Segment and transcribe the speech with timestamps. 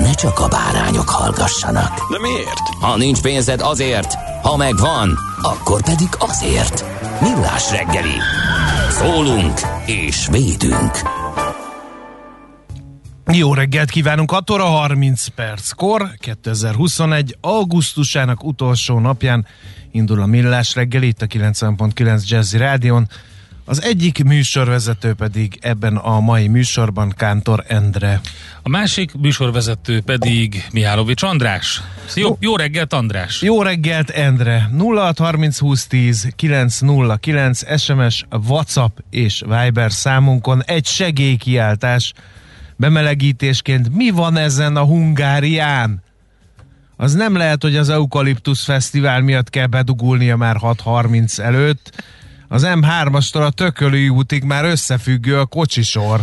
[0.00, 2.10] ne csak a bárányok hallgassanak.
[2.10, 2.68] De miért?
[2.80, 6.84] Ha nincs pénzed azért, ha megvan, akkor pedig azért.
[7.20, 8.18] Millás reggeli.
[8.90, 10.90] Szólunk és védünk.
[13.32, 17.36] Jó reggelt kívánunk, 6 óra 30 perckor, 2021.
[17.40, 19.46] augusztusának utolsó napján
[19.90, 23.08] indul a Millás reggeli itt a 90.9 Jazzy Rádion.
[23.68, 28.20] Az egyik műsorvezető pedig ebben a mai műsorban Kántor Endre.
[28.62, 31.82] A másik műsorvezető pedig Mihálovics András.
[32.14, 33.42] Jó, jó reggelt, András!
[33.42, 34.70] Jó reggelt, Endre!
[34.78, 42.12] 0630 20 10 909 SMS, WhatsApp és Viber számunkon egy segélykiáltás
[42.76, 43.94] bemelegítésként.
[43.94, 46.02] Mi van ezen a Hungárián?
[46.96, 52.04] Az nem lehet, hogy az Eukaliptus Fesztivál miatt kell bedugulnia már 6.30 előtt.
[52.48, 56.20] Az M3-astól a Tökölői útig már összefüggő a kocsisor.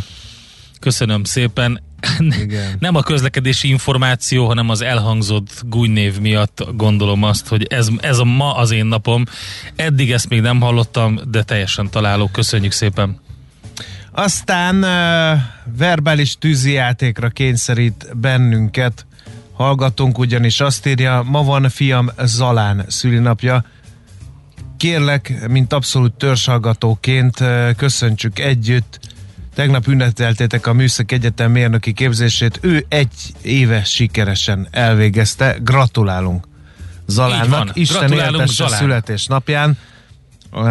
[0.80, 1.82] Köszönöm szépen.
[2.20, 2.76] Igen.
[2.80, 8.24] Nem a közlekedési információ, hanem az elhangzott gúnynév miatt gondolom azt, hogy ez, ez a
[8.24, 9.24] ma az én napom.
[9.76, 12.30] Eddig ezt még nem hallottam, de teljesen találó.
[12.32, 13.22] Köszönjük szépen.
[14.12, 15.42] Aztán uh,
[15.78, 19.06] verbális tűzijátékra kényszerít bennünket.
[19.54, 23.66] Hallgatunk ugyanis azt írja, ma van fiam Zalán szülinapja.
[24.84, 29.00] Kérlek, mint abszolút törzshallgatóként uh, köszöntsük együtt.
[29.56, 32.60] Tegnap ünnepeltétek a Műszak Egyetem mérnöki képzését.
[32.62, 35.58] Ő egy éve sikeresen elvégezte.
[35.62, 36.48] Gratulálunk
[37.06, 37.70] Zalánnak.
[37.74, 38.78] Isten Gratulálunk Zalán.
[38.80, 39.78] születésnapján.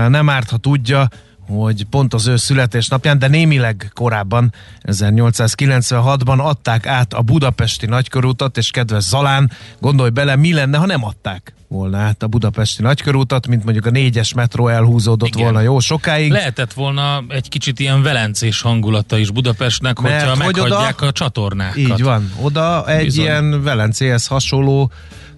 [0.08, 1.08] Nem árt, ha tudja,
[1.58, 4.52] hogy pont az ő születésnapján, de némileg korábban,
[4.82, 11.04] 1896-ban adták át a budapesti nagykörútat, és kedves Zalán, gondolj bele, mi lenne, ha nem
[11.04, 15.42] adták volna át a budapesti nagykörútat, mint mondjuk a négyes metró elhúzódott Igen.
[15.42, 16.30] volna jó sokáig.
[16.30, 21.12] Lehetett volna egy kicsit ilyen velencés hangulata is Budapestnek, Mert hogyha hogy meghagyják oda- a
[21.12, 21.76] csatornákat.
[21.76, 22.32] Így van.
[22.40, 23.24] Oda egy Bizony.
[23.24, 24.90] ilyen Velencéhez hasonló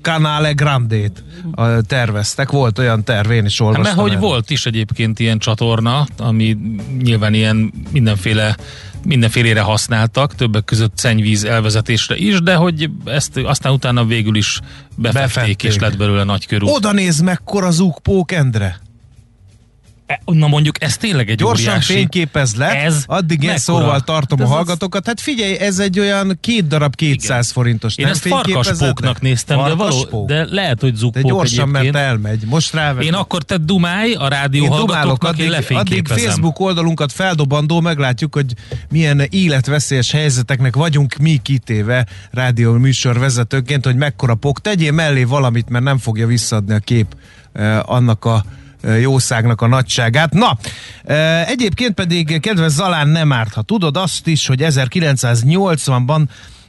[0.04, 1.25] Canale Grandét
[1.87, 2.50] terveztek.
[2.50, 3.97] Volt olyan terv, én is Hát, olvastam.
[3.97, 6.56] mert hogy volt is egyébként ilyen csatorna, ami
[7.03, 8.56] nyilván ilyen mindenféle
[9.04, 14.60] mindenfélére használtak, többek között szennyvíz elvezetésre is, de hogy ezt aztán utána végül is
[14.97, 15.62] befették, Befették.
[15.62, 16.69] és lett belőle nagy körül.
[16.69, 18.81] Oda néz mekkora zúgpók, Endre.
[20.25, 21.92] Na mondjuk ez tényleg egy Gyorsan óriási...
[21.92, 25.06] fényképez le, Ez addig én szóval tartom a ez az- hallgatókat.
[25.06, 27.42] Hát figyelj, ez egy olyan két darab 200 Igen.
[27.42, 27.97] forintos.
[27.97, 32.04] Én nem ezt farkaspóknak néztem, de, való, de lehet, hogy de zugpók gyorsan, mert egyébként.
[32.06, 32.42] elmegy.
[32.47, 33.04] Most rávet.
[33.04, 36.25] Én akkor te dumálj a rádió én hallgatóknak, én addig, addig lefényképezem.
[36.28, 38.54] Facebook oldalunkat feldobandó, meglátjuk, hogy
[38.91, 44.60] milyen életveszélyes helyzeteknek vagyunk mi kitéve rádió műsor vezetőként, hogy mekkora pok.
[44.60, 47.06] Tegyél mellé valamit, mert nem fogja visszaadni a kép
[47.52, 48.44] eh, annak a
[49.00, 50.33] jószágnak a nagyságát.
[50.33, 50.59] Na,
[51.47, 56.22] egyébként pedig kedves Zalán nem árt, ha tudod azt is, hogy 1980-ban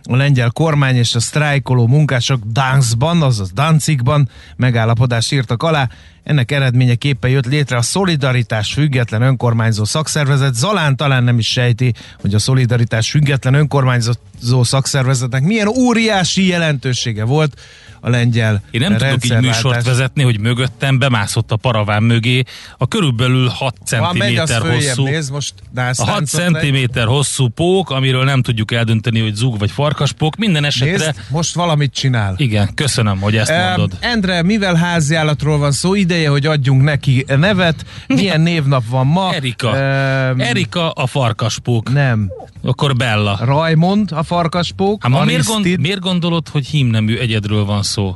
[0.09, 5.89] a lengyel kormány és a sztrájkoló munkások Danszban, azaz Danzigban megállapodást írtak alá.
[6.23, 10.53] Ennek eredményeképpen jött létre a Szolidaritás Független Önkormányzó Szakszervezet.
[10.53, 17.61] Zalán talán nem is sejti, hogy a Szolidaritás Független Önkormányzó Szakszervezetnek milyen óriási jelentősége volt
[18.05, 22.43] a lengyel Én nem tudok így műsort vezetni, hogy mögöttem bemászott a paraván mögé
[22.77, 26.89] a körülbelül 6 Ha megy, az cm hosszú néz, most a 6 táncot megy.
[26.91, 30.35] cm hosszú pók, amiről nem tudjuk eldönteni, hogy zug vagy farkaspók.
[30.35, 32.33] Minden esetre Nézd, most valamit csinál.
[32.37, 33.97] igen, köszönöm, hogy ezt Em, mondod.
[33.99, 37.85] Endre, mivel háziállatról van szó, ideje, hogy adjunk neki nevet.
[38.07, 39.33] Milyen névnap van ma?
[39.33, 39.77] Erika.
[39.77, 41.93] Em, Erika a farkaspók.
[41.93, 42.31] Nem.
[42.65, 43.39] Akkor Bella.
[43.41, 45.03] Rajmond a farkaspók.
[45.03, 45.79] Hát ma miért, gond, Arisztid.
[45.79, 48.15] miért gondolod, hogy hímnemű egyedről van szó?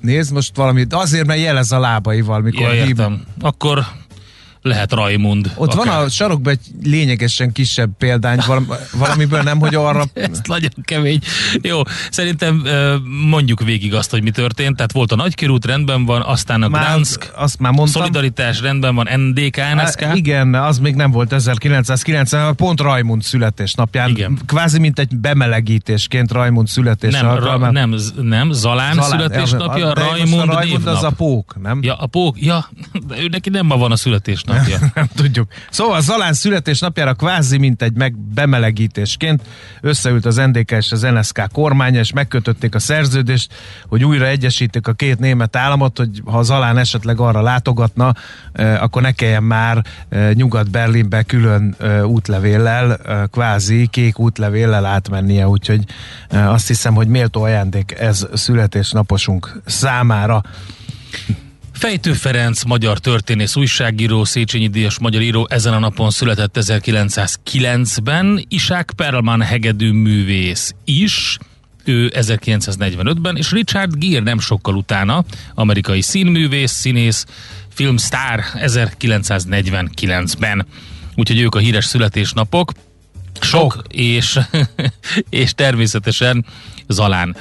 [0.00, 0.94] Nézd most valamit.
[0.94, 3.22] Azért, mert jelez a lábaival, mikor Ja, értem.
[3.40, 3.84] Akkor
[4.62, 5.52] lehet Raimund.
[5.54, 5.86] Ott akár.
[5.86, 10.04] van a sarokban egy lényegesen kisebb példány, valam- valamiből nem, hogy arra...
[10.14, 11.18] Ez nagyon kemény.
[11.62, 11.80] Jó,
[12.10, 12.66] szerintem
[13.28, 14.76] mondjuk végig azt, hogy mi történt.
[14.76, 18.00] Tehát volt a Nagykörút, rendben van, aztán a Már, Gdansk, azt már mondtam.
[18.02, 20.00] Szolidaritás, rendben van, NDK, NSK.
[20.00, 24.08] Há, igen, az még nem volt 1990, pont Rajmund születésnapján.
[24.10, 24.38] Igen.
[24.46, 27.72] Kvázi mint egy bemelegítésként Rajmund születés nem, ra, alkalmán.
[27.72, 31.04] nem, nem, Zalán, Zalán, születésnapja, most a Raimund Rajmund az névnap.
[31.04, 31.78] a pók, nem?
[31.82, 32.68] Ja, a pók, ja,
[33.08, 33.96] de ő neki nem ma van a
[34.52, 34.90] születésnapja.
[35.00, 35.48] nem tudjuk.
[35.70, 39.42] Szóval Zalán születésnapjára kvázi mint egy meg bemelegítésként
[39.80, 43.54] összeült az NDK és az NSK kormánya, és megkötötték a szerződést,
[43.86, 48.14] hogy újra egyesítik a két német államot, hogy ha Zalán esetleg arra látogatna,
[48.52, 53.00] eh, akkor ne kelljen már eh, Nyugat-Berlinbe külön eh, útlevéllel,
[53.30, 55.84] kvázi kék útlevéllel átmennie, úgyhogy
[56.28, 60.42] azt hiszem, hogy méltó ajándék ez születésnaposunk számára.
[61.82, 68.92] Fejtő Ferenc, magyar történész, újságíró, Széchenyi Díjas magyar író ezen a napon született 1909-ben, Isák
[68.96, 71.38] Perlman hegedű művész is,
[71.84, 75.24] ő 1945-ben, és Richard Gere nem sokkal utána,
[75.54, 77.26] amerikai színművész, színész,
[77.68, 80.66] filmsztár 1949-ben.
[81.14, 82.72] Úgyhogy ők a híres születésnapok.
[83.42, 84.38] Sok, és,
[85.30, 86.44] és természetesen
[86.88, 87.36] Zalán.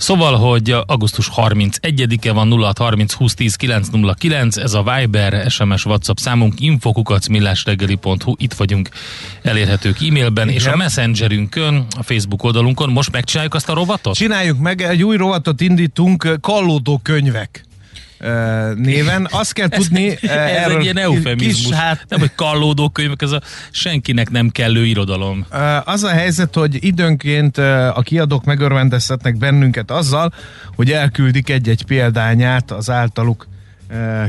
[0.00, 6.60] Szóval, hogy augusztus 31-e van 0630 20 10 909, ez a Viber, SMS, WhatsApp számunk,
[6.60, 8.88] infokukacmillásreggeli.hu, itt vagyunk
[9.42, 14.14] elérhetők e-mailben, és a messengerünkön, a Facebook oldalunkon, most megcsináljuk azt a rovatot?
[14.14, 17.64] Csináljuk meg, egy új rovatot indítunk, kallódó könyvek
[18.74, 19.28] néven.
[19.30, 21.64] Azt kell tudni, ez egy ilyen eufemizmus.
[21.64, 23.40] Kis, hát, Nem, hogy kallódó könyvek, ez a
[23.70, 25.46] senkinek nem kellő irodalom.
[25.84, 27.58] Az a helyzet, hogy időnként
[27.94, 30.32] a kiadók megörvendeztetnek bennünket azzal,
[30.76, 33.48] hogy elküldik egy-egy példányát az általuk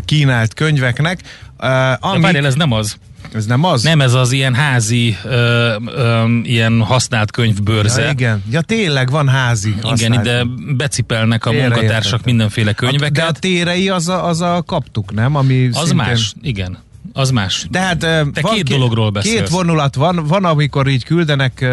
[0.06, 1.20] kínált könyveknek.
[1.62, 2.98] Ö, De Ami, várjál, ez nem az.
[3.34, 3.84] ez nem az?
[3.84, 8.02] Nem ez az ilyen házi, ö, ö, ilyen használt könyvbőrze.
[8.02, 8.44] Ja, igen.
[8.52, 9.70] Ja, tényleg van házi.
[9.70, 10.26] Igen, használt.
[10.26, 10.44] ide
[10.76, 11.84] becipelnek a Félreértettem.
[11.84, 13.40] munkatársak mindenféle De a könyveket.
[13.40, 15.36] térei az a, az a kaptuk, nem?
[15.36, 15.96] Ami Az szintén...
[15.96, 16.78] más, igen.
[17.14, 17.68] Az más.
[17.72, 19.36] Tehát Te két dologról beszélsz.
[19.36, 20.26] Két vonulat van.
[20.28, 21.66] Van, amikor így küldenek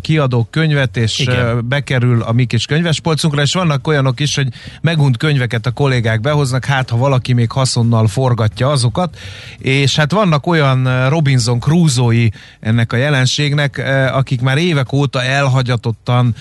[0.00, 1.68] kiadók könyvet, és Igen.
[1.68, 4.48] bekerül a mi kis könyvespolcunkra, és vannak olyanok is, hogy
[4.80, 9.18] megunt könyveket a kollégák behoznak, hát ha valaki még haszonnal forgatja azokat,
[9.58, 13.82] és hát vannak olyan Robinson Crusoe-i ennek a jelenségnek,
[14.12, 16.34] akik már évek óta elhagyatottan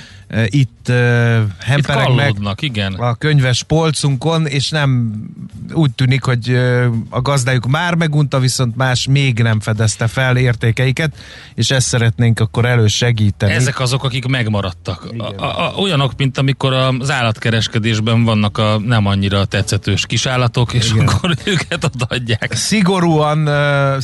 [0.45, 2.93] itt uh, Itt hempereg meg kallódnak, igen.
[2.93, 5.13] a könyves polcunkon, és nem
[5.73, 11.15] úgy tűnik, hogy ö, a gazdájuk már megunta, viszont más még nem fedezte fel értékeiket,
[11.55, 13.53] és ezt szeretnénk akkor elősegíteni.
[13.53, 15.07] Ezek azok, akik megmaradtak.
[15.17, 20.91] A, a, a, olyanok, mint amikor az állatkereskedésben vannak a nem annyira tetszetős kisállatok, és
[20.91, 21.07] Igen.
[21.07, 22.53] akkor őket odaadják.
[22.53, 23.97] Szigorúan, ö,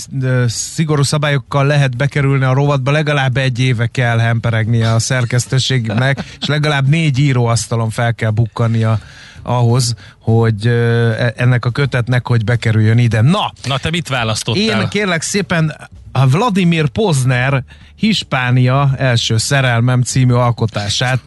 [0.48, 6.88] szigorú szabályokkal lehet bekerülni a rovatba, legalább egy éve kell hemperegnie a szerkesztőségnek, és legalább
[6.88, 9.00] négy íróasztalon fel kell bukkania
[9.44, 13.22] ahhoz, hogy e- ennek a kötetnek, hogy bekerüljön ide.
[13.22, 14.62] Na, Na, te mit választottál?
[14.82, 15.76] Én kérlek szépen
[16.12, 17.64] a Vladimir Pozner
[17.96, 21.20] Hispánia első szerelmem című alkotását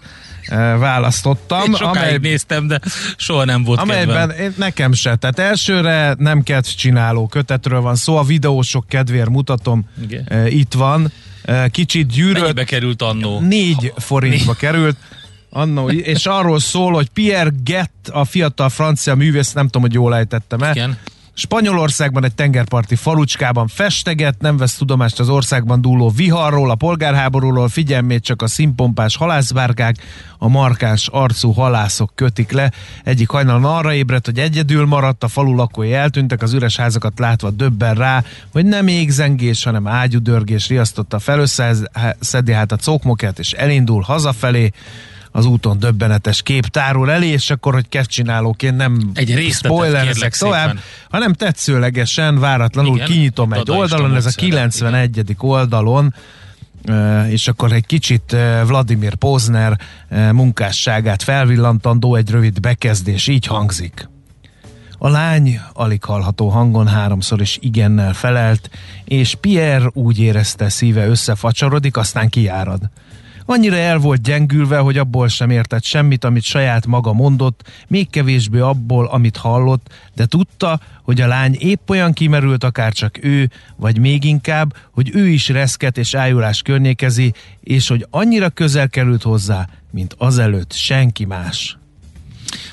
[0.79, 2.81] választottam, Én sokáig amely, néztem, de
[3.17, 4.55] soha nem volt amelyben kedvem.
[4.57, 5.17] nekem se.
[5.17, 10.47] Tehát elsőre nem kedvcsináló kötetről van szó, a videósok kedvéért mutatom, Igen.
[10.47, 11.13] itt van.
[11.71, 13.41] Kicsit gyűrött, Mennyibe került annó?
[13.41, 14.97] négy forintba került.
[15.51, 20.17] Annó, és arról szól, hogy Pierre Gett, a fiatal francia művész, nem tudom, hogy jól
[20.17, 20.99] ejtettem el, Igen.
[21.35, 28.23] Spanyolországban egy tengerparti falucskában festeget, nem vesz tudomást az országban dúló viharról, a polgárháborúról, figyelmét
[28.23, 29.97] csak a színpompás halászbárkák,
[30.39, 32.73] a markáns arcú halászok kötik le.
[33.05, 37.51] Egyik hajnalon arra ébredt, hogy egyedül maradt, a falu lakói eltűntek, az üres házakat látva
[37.51, 44.03] döbben rá, hogy nem égzengés, hanem ágyudörgés riasztotta fel, összeszedi hát a cokmokját, és elindul
[44.03, 44.73] hazafelé,
[45.33, 50.83] az úton döbbenetes kép tárul elé, és akkor, hogy kezdcsinálóként nem Egy spoilerezek tovább, szépen.
[51.11, 55.37] hanem tetszőlegesen, váratlanul Igen, kinyitom egy oldalon, ez a csomószor, 91.
[55.39, 56.15] oldalon,
[56.85, 63.47] ö, és akkor egy kicsit ö, Vladimir Pozner ö, munkásságát felvillantandó egy rövid bekezdés, így
[63.47, 64.11] hangzik.
[64.99, 68.71] A lány alig hallható hangon háromszor is igennel felelt,
[69.05, 72.81] és Pierre úgy érezte szíve összefacsarodik, aztán kiárad.
[73.47, 78.59] Annyira el volt gyengülve, hogy abból sem értett semmit, amit saját maga mondott, még kevésbé
[78.59, 83.99] abból, amit hallott, de tudta, hogy a lány épp olyan kimerült, akár csak ő, vagy
[83.99, 89.69] még inkább, hogy ő is reszket és ájulás környékezi, és hogy annyira közel került hozzá,
[89.91, 91.77] mint azelőtt senki más.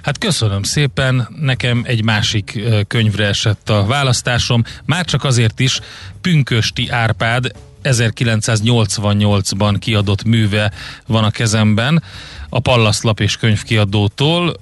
[0.01, 5.79] Hát köszönöm szépen, nekem egy másik könyvre esett a választásom, már csak azért is,
[6.21, 7.51] Pünkösti Árpád
[7.83, 10.71] 1988-ban kiadott műve
[11.07, 12.03] van a kezemben,
[12.49, 14.55] a Pallaszlap és könyvkiadótól,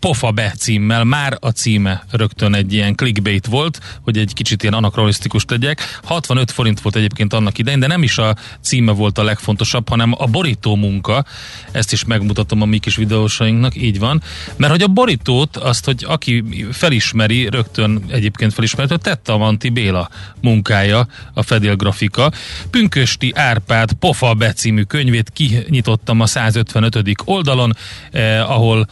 [0.00, 4.74] Pofa Be címmel, már a címe rögtön egy ilyen clickbait volt, hogy egy kicsit ilyen
[4.74, 5.98] anakronisztikus tegyek.
[6.02, 10.14] 65 forint volt egyébként annak idején, de nem is a címe volt a legfontosabb, hanem
[10.18, 11.24] a borító munka.
[11.72, 14.22] Ezt is megmutatom a mi kis videósainknak, így van.
[14.56, 20.08] Mert hogy a borítót, azt, hogy aki felismeri, rögtön egyébként felismeri, hogy Tetta Avanti Béla
[20.40, 22.30] munkája, a fedélgrafika.
[22.70, 27.76] Pünkösti Árpád Pofa Be című könyvét kinyitottam a 155 oldalon,
[28.10, 28.86] eh, ahol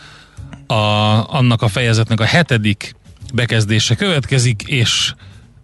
[0.66, 0.74] a,
[1.36, 2.94] annak a fejezetnek a hetedik
[3.34, 5.14] bekezdése következik, és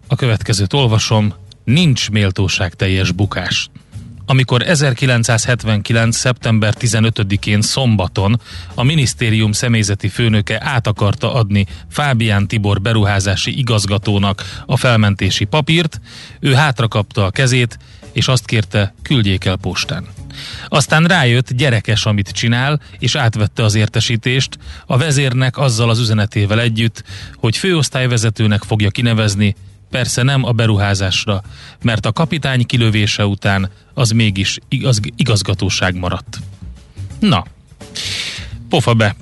[0.07, 1.33] a következőt olvasom,
[1.63, 3.69] nincs méltóság teljes bukás.
[4.29, 6.17] Amikor 1979.
[6.17, 8.41] szeptember 15-én szombaton
[8.73, 16.01] a minisztérium személyzeti főnöke át akarta adni Fábián Tibor beruházási igazgatónak a felmentési papírt,
[16.39, 17.77] ő hátrakapta a kezét,
[18.11, 20.16] és azt kérte, küldjék el postán.
[20.67, 27.03] Aztán rájött, gyerekes, amit csinál, és átvette az értesítést, a vezérnek azzal az üzenetével együtt,
[27.35, 29.55] hogy főosztályvezetőnek fogja kinevezni,
[29.89, 31.43] persze nem a beruházásra,
[31.81, 36.37] mert a kapitány kilövése után az mégis igaz, igazgatóság maradt.
[37.19, 37.45] Na,
[38.69, 39.15] pofa be.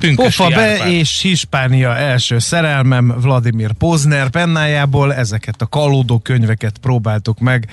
[0.00, 0.90] Pünkösdi Pofa be Árpád.
[0.90, 7.68] és Hispánia első szerelmem Vladimir Pozner pennájából ezeket a kalódó könyveket próbáltuk meg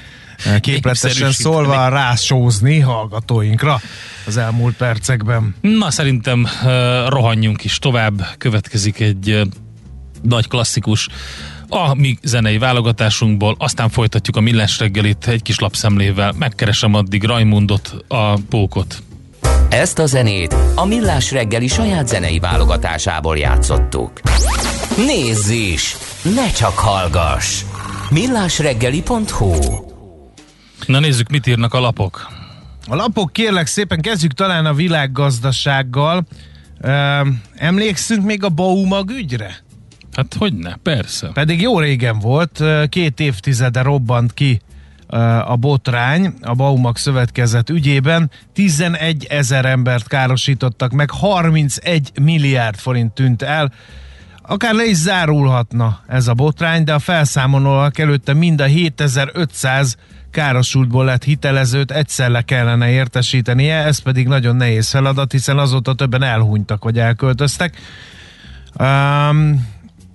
[0.46, 3.82] eh, képletesen szólva rásózni hallgatóinkra
[4.26, 5.56] az elmúlt percekben.
[5.62, 6.70] Na, szerintem uh,
[7.10, 8.28] rohanjunk is tovább.
[8.38, 9.42] Következik egy uh,
[10.22, 11.08] nagy klasszikus
[11.70, 16.34] a mi zenei válogatásunkból, aztán folytatjuk a millás reggelit egy kis lapszemlével.
[16.38, 19.02] Megkeresem addig Rajmundot, a pókot.
[19.70, 24.12] Ezt a zenét a Millás reggeli saját zenei válogatásából játszottuk.
[24.98, 25.96] Nézz is!
[26.36, 27.64] Ne csak hallgass!
[28.10, 29.54] millásreggeli.hu
[30.86, 32.28] Na nézzük, mit írnak a lapok.
[32.88, 36.26] A lapok kérlek szépen kezdjük talán a világgazdasággal.
[37.56, 39.56] Emlékszünk még a Baumag ügyre?
[40.14, 41.30] Hát hogy ne, persze.
[41.34, 44.62] Pedig jó régen volt, két évtizede robbant ki
[45.46, 48.32] a botrány a Baumag szövetkezet ügyében.
[48.54, 53.72] 11 ezer embert károsítottak meg, 31 milliárd forint tűnt el.
[54.42, 59.98] Akár le is zárulhatna ez a botrány, de a felszámolóak előtte mind a 7500
[60.32, 66.84] károsultból lett hitelezőt egyszerre kellene értesítenie, ez pedig nagyon nehéz feladat, hiszen azóta többen elhunytak
[66.84, 67.78] vagy elköltöztek.
[68.80, 69.68] Um,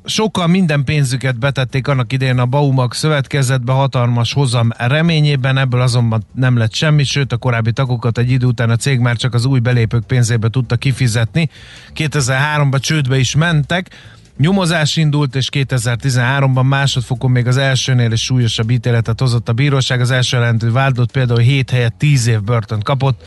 [0.04, 6.56] sokan minden pénzüket betették annak idején a Baumag szövetkezetbe hatalmas hozam reményében, ebből azonban nem
[6.56, 9.58] lett semmi, sőt a korábbi tagokat egy idő után a cég már csak az új
[9.58, 11.48] belépők pénzébe tudta kifizetni.
[11.94, 13.90] 2003-ban csődbe is mentek,
[14.36, 20.00] Nyomozás indult, és 2013-ban másodfokon még az elsőnél is súlyosabb ítéletet hozott a bíróság.
[20.00, 23.22] Az első jelentő vádlott például 7 helyett 10 év börtön kapott.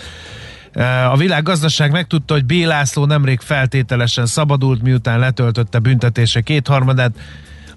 [1.11, 2.51] A világgazdaság megtudta, hogy B.
[2.51, 7.11] László nemrég feltételesen szabadult, miután letöltötte büntetése kétharmadát.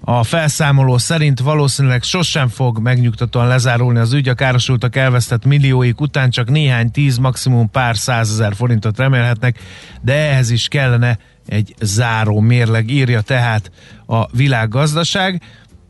[0.01, 6.29] A felszámoló szerint valószínűleg sosem fog megnyugtatóan lezárulni az ügy, a károsultak elvesztett millióik után
[6.29, 9.59] csak néhány tíz, maximum pár százezer forintot remélhetnek,
[10.01, 13.71] de ehhez is kellene egy záró mérleg, írja tehát
[14.05, 15.41] a világgazdaság,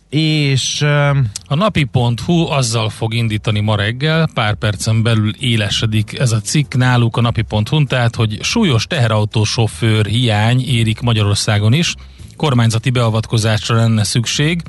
[0.10, 0.82] és
[1.48, 7.18] A napi.hu azzal fog indítani ma reggel, pár percen belül élesedik ez a cikk náluk
[7.18, 11.96] a napi.hu, tehát hogy súlyos teherautósofőr hiány érik Magyarországon is,
[12.36, 14.62] kormányzati beavatkozásra lenne szükség,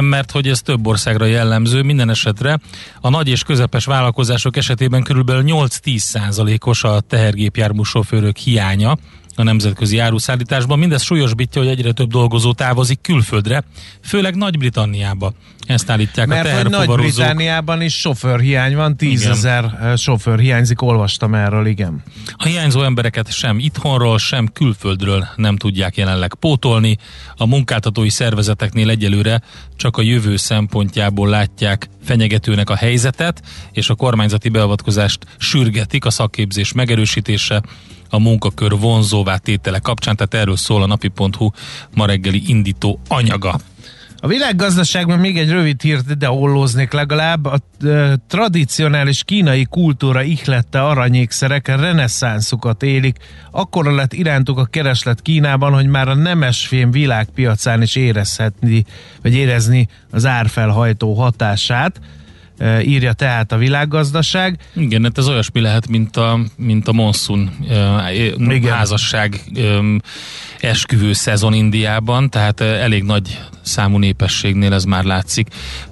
[0.00, 2.58] mert hogy ez több országra jellemző, minden esetre.
[3.00, 8.96] A nagy és közepes vállalkozások esetében körülbelül 8-10 százalékos a tehergépjármű sofőrök hiánya
[9.36, 10.78] a nemzetközi áruszállításban.
[10.78, 13.64] Mindez súlyosbítja, hogy egyre több dolgozó távozik külföldre,
[14.02, 15.32] főleg Nagy-Britanniába.
[15.66, 16.98] Ezt állítják a mert hogy teherfuvarozók.
[16.98, 22.02] Nagy-Britániában is sofőrhiány van, tízezer sofőr hiányzik, olvastam erről, igen.
[22.32, 26.96] A hiányzó embereket sem itthonról, sem külföldről nem tudják jelenleg pótolni.
[27.36, 29.42] A munkáltatói szervezeteknél egyelőre
[29.76, 36.72] csak a jövő szempontjából látják fenyegetőnek a helyzetet, és a kormányzati beavatkozást sürgetik a szakképzés
[36.72, 37.62] megerősítése,
[38.10, 41.50] a munkakör vonzóvá tétele kapcsán, tehát erről szól a napi.hu
[41.94, 43.58] ma reggeli indító anyaga.
[44.20, 47.44] A világgazdaságban még egy rövid hírt ide ollóznék legalább.
[47.44, 47.58] A
[48.28, 53.16] tradicionális kínai kultúra ihlette aranyékszerek reneszánszukat élik.
[53.50, 58.84] Akkora lett irántuk a kereslet Kínában, hogy már a nemesfém világpiacán is érezhetni,
[59.22, 62.00] vagy érezni az árfelhajtó hatását.
[62.82, 64.58] Írja tehát a világgazdaság.
[64.74, 69.40] Igen, hát ez olyasmi lehet, mint a, mint a monszun uh, házasság
[70.60, 75.48] esküvő szezon Indiában, tehát elég nagy számú népességnél ez már látszik.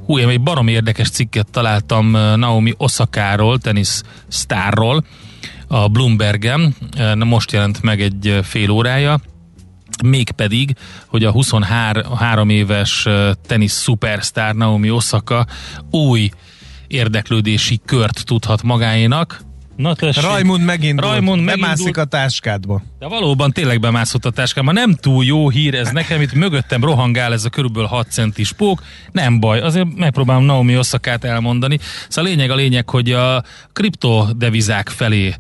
[0.07, 5.05] Hú, én egy barom érdekes cikket találtam Naomi Osakáról, tenisz sztárról,
[5.67, 6.75] a Bloombergen,
[7.25, 9.21] most jelent meg egy fél órája,
[10.05, 13.07] mégpedig, hogy a 23 éves
[13.47, 15.47] tenisz szupersztár Naomi Osaka
[15.91, 16.31] új
[16.95, 19.41] érdeklődési kört tudhat magáénak.
[19.77, 20.25] Na tessék.
[20.25, 22.83] Rajmund megint Rajmund bemászik a táskádba.
[22.99, 24.73] De valóban tényleg bemászott a táskába.
[24.73, 28.83] Nem túl jó hír ez nekem, itt mögöttem rohangál ez a körülbelül 6 centis pók.
[29.13, 31.79] Nem baj, azért megpróbálom Naomi Oszakát elmondani.
[32.09, 35.35] Szóval a lényeg a lényeg, hogy a kriptodevizák felé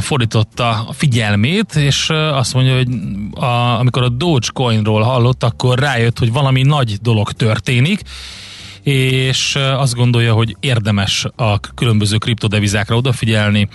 [0.00, 2.88] fordította a figyelmét, és azt mondja, hogy
[3.30, 8.02] a, amikor a Dogecoinról hallott, akkor rájött, hogy valami nagy dolog történik,
[8.82, 13.68] és azt gondolja, hogy érdemes a különböző kriptodevizákra odafigyelni,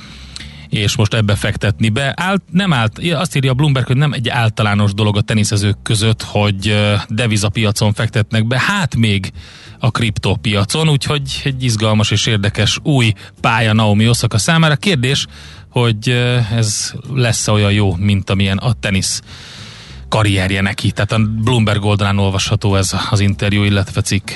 [0.69, 2.13] és most ebbe fektetni be.
[2.15, 6.21] Ált, nem állt, azt írja a Bloomberg, hogy nem egy általános dolog a teniszezők között,
[6.23, 6.75] hogy
[7.09, 9.31] devizapiacon fektetnek be, hát még
[9.79, 14.75] a kriptopiacon, úgyhogy egy izgalmas és érdekes új pálya Naomi Osaka számára.
[14.75, 15.25] Kérdés,
[15.69, 16.09] hogy
[16.55, 19.21] ez lesz olyan jó, mint amilyen a tenisz
[20.09, 20.91] karrierje neki.
[20.91, 24.31] Tehát a Bloomberg oldalán olvasható ez az interjú, illetve cikk.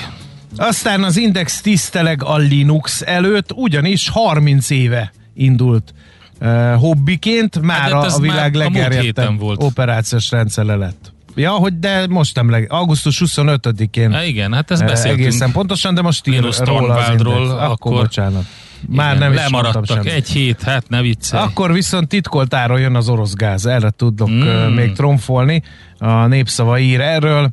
[0.56, 5.94] Aztán az Index tiszteleg a Linux előtt, ugyanis 30 éve indult
[6.40, 11.12] uh, hobbiként, már hát, a, a világ legerjedtebb operációs rendszer lett.
[11.34, 12.66] Ja, hogy de most nem leg...
[12.70, 14.12] Augusztus 25-én.
[14.12, 15.26] E, igen, hát ez beszéltünk.
[15.26, 17.30] Egészen pontosan, de most ír róla az Index.
[17.30, 18.44] Akkor, akkor bocsánat.
[18.88, 20.06] Már Igen, nem lemaradtak.
[20.06, 21.42] Egy hét, hát ne viccelj.
[21.42, 23.66] Akkor viszont titkolt áron jön az orosz gáz.
[23.66, 24.74] Erre tudok mm.
[24.74, 25.62] még tromfolni.
[25.98, 27.50] A népszava ír erről.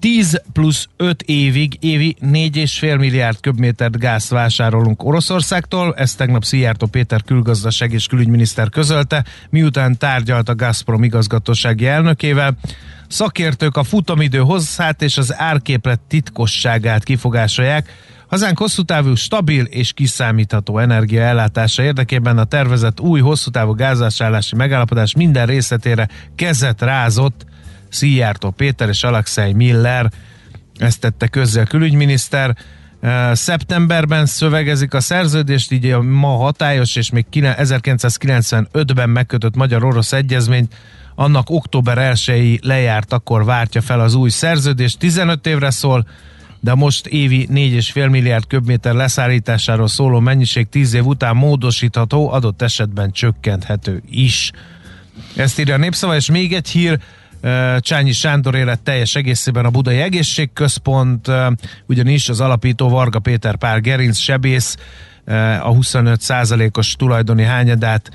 [0.00, 7.22] 10 plusz 5 évig évi 4,5 milliárd köbmétert gázt vásárolunk Oroszországtól, ezt tegnap Szijjártó Péter
[7.22, 12.56] külgazdaság és külügyminiszter közölte, miután tárgyalt a Gazprom igazgatósági elnökével.
[13.08, 17.92] Szakértők a futamidő hosszát és az árképlet titkosságát kifogásolják,
[18.28, 25.14] Hazánk hosszú távú, stabil és kiszámítható energiaellátása érdekében a tervezett új hosszú távú gázásállási megállapodás
[25.14, 27.46] minden részletére kezet rázott
[27.88, 30.10] Szijjártó Péter és Alexei Miller.
[30.78, 32.56] Ezt tette közzé a külügyminiszter.
[33.32, 40.74] Szeptemberben szövegezik a szerződést, így a ma hatályos és még 1995-ben megkötött magyar-orosz egyezményt
[41.14, 44.98] annak október 1 lejárt, akkor vártja fel az új szerződést.
[44.98, 46.06] 15 évre szól,
[46.60, 53.10] de most évi 4,5 milliárd köbméter leszállításáról szóló mennyiség 10 év után módosítható, adott esetben
[53.10, 54.50] csökkenthető is.
[55.36, 56.98] Ezt írja a népszava, és még egy hír,
[57.78, 61.30] Csányi Sándor élet teljes egészében a Budai Egészségközpont,
[61.86, 64.76] ugyanis az alapító Varga Péter Pál Gerinc sebész
[65.62, 68.10] a 25%-os tulajdoni hányadát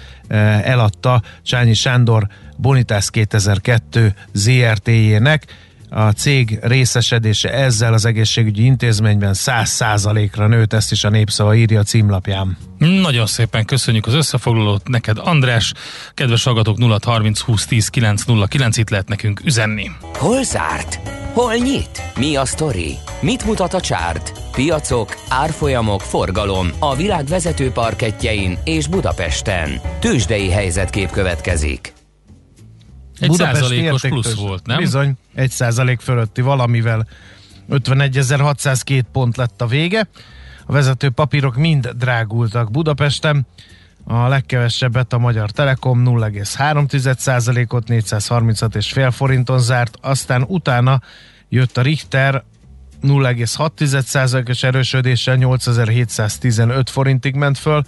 [0.63, 5.45] eladta Csányi Sándor Bonitas 2002 ZRT-jének
[5.93, 11.83] a cég részesedése ezzel az egészségügyi intézményben 100%-ra nőtt, ezt is a népszava írja a
[11.83, 12.57] címlapján.
[12.77, 15.73] Nagyon szépen köszönjük az összefoglalót neked, András.
[16.13, 19.91] Kedves hallgatók 0 30 20 10 909 itt lehet nekünk üzenni.
[20.13, 20.99] Hol zárt?
[21.33, 22.01] Hol nyit?
[22.15, 22.95] Mi a sztori?
[23.21, 24.31] Mit mutat a csárt?
[24.51, 29.81] Piacok, árfolyamok, forgalom a világ vezető parketjein és Budapesten.
[29.99, 31.93] Tősdei helyzetkép következik.
[33.19, 34.77] Egy Budapest százalékos plusz volt, nem?
[34.77, 37.07] Bizony, egy százalék fölötti valamivel
[37.69, 40.07] 51.602 pont lett a vége.
[40.65, 43.47] A vezető papírok mind drágultak Budapesten.
[44.03, 51.01] A legkevesebbet a Magyar Telekom 0,3%-ot 436,5 forinton zárt, aztán utána
[51.49, 52.43] jött a Richter
[53.03, 57.83] 0,6%-os erősödéssel 8715 forintig ment föl,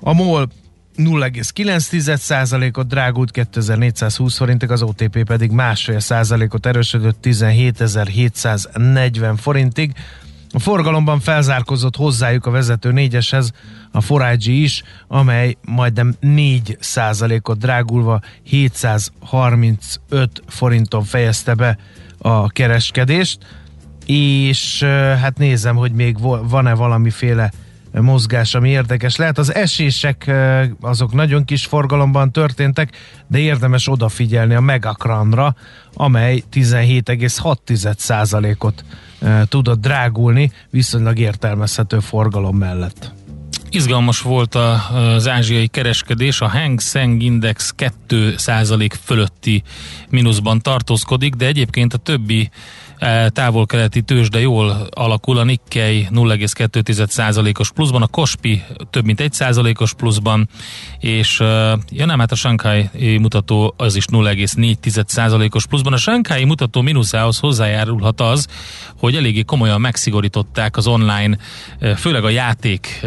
[0.00, 0.48] a MOL
[0.96, 9.92] 0,9%-ot drágult 2420 forintig, az OTP pedig másfél százalékot erősödött 17740 forintig.
[10.52, 13.52] A forgalomban felzárkozott hozzájuk a vezető négyeshez
[13.92, 21.78] a Forágyi is, amely majdnem 4 százalékot drágulva 735 forinton fejezte be
[22.18, 23.38] a kereskedést,
[24.06, 24.82] és
[25.20, 27.52] hát nézem, hogy még van-e valamiféle
[28.00, 29.38] mozgás, ami érdekes lehet.
[29.38, 30.32] Az esések
[30.80, 35.54] azok nagyon kis forgalomban történtek, de érdemes odafigyelni a Megakranra,
[35.94, 38.84] amely 17,6%-ot
[39.48, 43.12] tudott drágulni viszonylag értelmezhető forgalom mellett.
[43.70, 47.74] Izgalmas volt az ázsiai kereskedés, a Hang Seng Index
[48.08, 49.62] 2% fölötti
[50.08, 52.50] mínuszban tartózkodik, de egyébként a többi
[53.28, 60.48] távol-keleti tőzsde jól alakul, a Nikkei 0,2%-os pluszban, a Kospi több mint 1%-os pluszban,
[60.98, 61.46] és uh,
[61.90, 62.88] ja nem, hát a Shanghai
[63.20, 65.92] mutató az is 0,4%-os pluszban.
[65.92, 68.46] A Shanghai mutató mínuszához hozzájárulhat az,
[68.98, 71.36] hogy eléggé komolyan megszigorították az online,
[71.96, 73.00] főleg a játék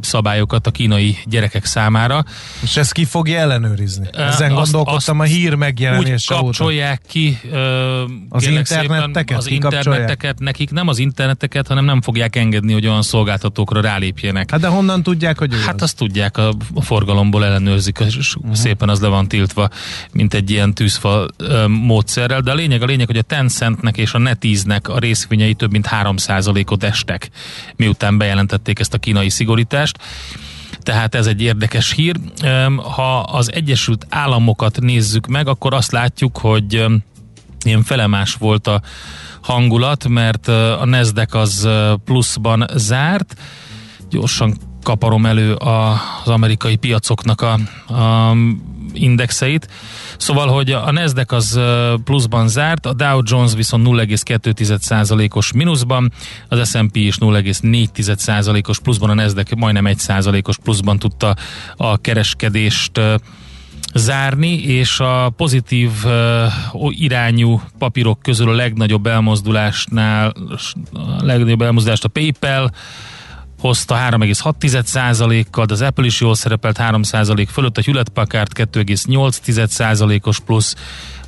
[0.00, 2.24] szabályokat a kínai gyerekek számára.
[2.62, 4.08] És ezt ki fogja ellenőrizni?
[4.12, 7.08] Ezen azt, gondolkodtam azt a hír megjelenése úgy kapcsolják óta.
[7.12, 7.38] ki
[8.28, 8.46] az
[9.10, 9.38] interneteket?
[9.38, 14.50] Az interneteket, nekik nem az interneteket, hanem nem fogják engedni, hogy olyan szolgáltatókra rálépjenek.
[14.50, 15.82] Hát de honnan tudják, hogy Hát az?
[15.82, 18.54] azt tudják, a, a forgalomból ellenőrzik, és uh-huh.
[18.54, 19.68] szépen az le van tiltva,
[20.12, 24.12] mint egy ilyen tűzfa ö, módszerrel, de a lényeg a lényeg, hogy a Tencentnek és
[24.14, 27.30] a NetEase-nek a részvényei több mint 3%-ot estek,
[27.76, 29.98] miután bejelentették ezt a kínai szigorítást
[30.82, 32.16] tehát ez egy érdekes hír.
[32.94, 36.84] Ha az Egyesült Államokat nézzük meg, akkor azt látjuk, hogy
[37.64, 38.82] ilyen felemás volt a
[39.42, 41.68] hangulat, mert a Nasdaq az
[42.04, 43.36] pluszban zárt.
[44.10, 47.52] Gyorsan kaparom elő az amerikai piacoknak a,
[47.94, 48.36] a
[48.92, 49.68] indexeit.
[50.16, 51.60] Szóval, hogy a Nasdaq az
[52.04, 56.12] pluszban zárt, a Dow Jones viszont 0,2%-os mínuszban,
[56.48, 61.36] az S&P is 0,4%-os pluszban, a Nasdaq majdnem 1%-os pluszban tudta
[61.76, 63.00] a kereskedést
[63.94, 65.90] zárni, és a pozitív
[66.90, 70.34] irányú papírok közül a legnagyobb elmozdulásnál,
[70.92, 72.70] a legnagyobb elmozdulást a PayPal
[73.58, 80.74] hozta 3,6%-kal, de az Apple is jól szerepelt 3% fölött, a Hewlett Packard 2,8%-os plusz,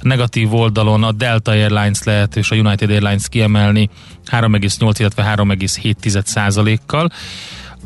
[0.00, 3.90] negatív oldalon a Delta Airlines lehet és a United Airlines kiemelni
[4.30, 7.10] 3,8, illetve 3,7%-kal.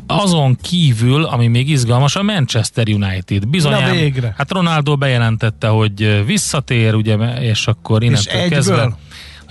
[0.07, 3.47] Azon kívül, ami még izgalmas, a Manchester United.
[3.47, 4.33] Bizonyám, végre.
[4.37, 8.97] hát Ronaldo bejelentette, hogy visszatér, ugye, és akkor innentől és kezdve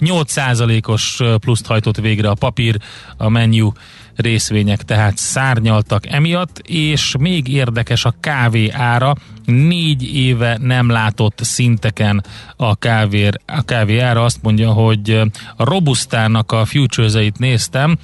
[0.01, 2.77] 8%-os pluszt hajtott végre a papír,
[3.17, 3.71] a menu
[4.17, 9.15] részvények tehát szárnyaltak emiatt, és még érdekes a kávé ára,
[9.45, 12.25] négy éve nem látott szinteken
[12.57, 15.21] a, kávér, a kávé ára, azt mondja, hogy
[15.57, 17.99] a Robustának a futures néztem,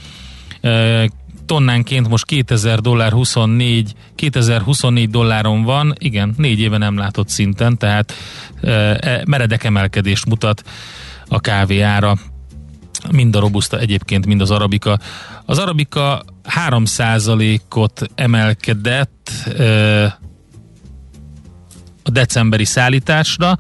[1.47, 8.13] tonnánként most 2000 dollár 24, 2024 dolláron van, igen, négy éve nem látott szinten, tehát
[8.63, 10.63] e, meredek emelkedést mutat
[11.29, 12.17] a kávé ára.
[13.11, 14.99] Mind a robusta egyébként, mind az arabika.
[15.45, 16.23] Az arabika
[16.69, 19.31] 3%-ot emelkedett
[22.03, 23.59] a decemberi szállításra,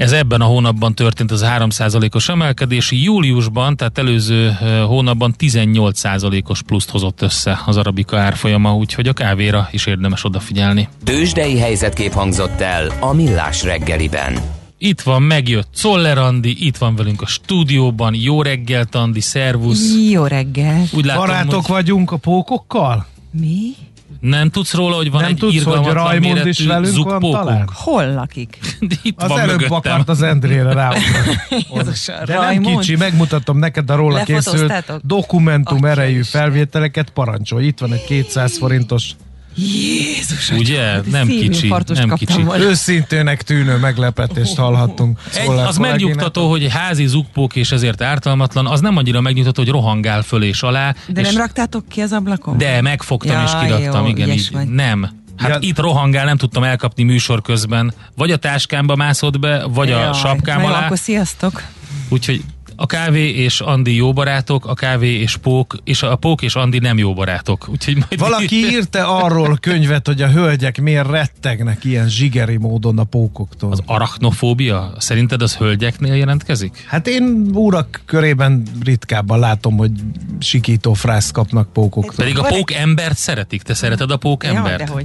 [0.00, 4.52] ez ebben a hónapban történt az 3%-os emelkedés, júliusban, tehát előző
[4.86, 10.88] hónapban 18%-os pluszt hozott össze az arabika árfolyama, úgyhogy a kávéra is érdemes odafigyelni.
[11.04, 14.38] Tőzsdei helyzetkép hangzott el a Millás reggeliben.
[14.78, 18.14] Itt van, megjött Czoller Andi, itt van velünk a stúdióban.
[18.14, 19.94] Jó reggelt, Andi, szervusz!
[20.10, 20.82] Jó reggel!
[20.92, 21.74] Úgy látom, Barátok hogy...
[21.74, 23.06] vagyunk a pókokkal?
[23.30, 23.74] Mi?
[24.20, 27.68] Nem tudsz róla, hogy van nem egy tudsz, hogy Rajmond is velünk van talán?
[27.74, 28.58] Hol lakik?
[29.02, 29.76] Itt az van előbb mögöttem.
[29.76, 30.92] akart az Endrére rá.
[32.26, 37.66] De nem kicsi, megmutatom neked a róla készült dokumentum erejű felvételeket, parancsolj.
[37.66, 39.10] Itt van egy 200 forintos
[39.54, 41.00] Jézus, Ugye?
[41.10, 42.42] Nem kicsi, nem kicsi.
[42.42, 42.64] Volna.
[42.64, 45.20] Őszintének tűnő meglepetést hallhattunk.
[45.34, 50.22] Egy, az megnyugtató, hogy házi zukpók és ezért ártalmatlan, az nem annyira megnyugtató, hogy rohangál
[50.22, 50.94] föl és alá.
[51.08, 52.58] De és nem raktátok ki az ablakon?
[52.58, 54.48] De, megfogtam ja, és kiraktam, jó, igen, így.
[54.52, 54.68] Vagy.
[54.68, 55.10] Nem.
[55.36, 55.56] Hát ja.
[55.60, 57.94] itt rohangál, nem tudtam elkapni műsor közben.
[58.16, 60.84] Vagy a táskámba mászott be, vagy Jaj, a sapkám alá.
[60.84, 61.62] akkor sziasztok.
[62.08, 62.44] Úgyhogy
[62.80, 66.78] a kávé és Andi jó barátok, a kávé és pók, és a pók és Andi
[66.78, 67.68] nem jó barátok.
[67.68, 73.04] Úgyhogy majd Valaki írta arról könyvet, hogy a hölgyek miért rettegnek ilyen zsigeri módon a
[73.04, 73.72] pókoktól.
[73.72, 74.92] Az arachnofóbia?
[74.98, 76.84] Szerinted az hölgyeknél jelentkezik?
[76.86, 79.92] Hát én úrak körében ritkábban látom, hogy
[80.38, 82.14] sikító frászt kapnak pókoktól.
[82.24, 83.62] Pedig a pók embert szeretik.
[83.62, 84.88] Te szereted a pók embert?
[84.88, 85.04] Ja,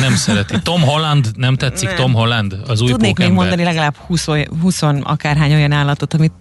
[0.00, 0.62] Nem szereti.
[0.62, 1.96] Tom Holland, nem tetszik nem.
[1.96, 2.56] Tom Holland?
[2.66, 4.26] Az új Tudnék még mondani legalább 20,
[4.60, 6.32] 20 akárhány olyan állatot, amit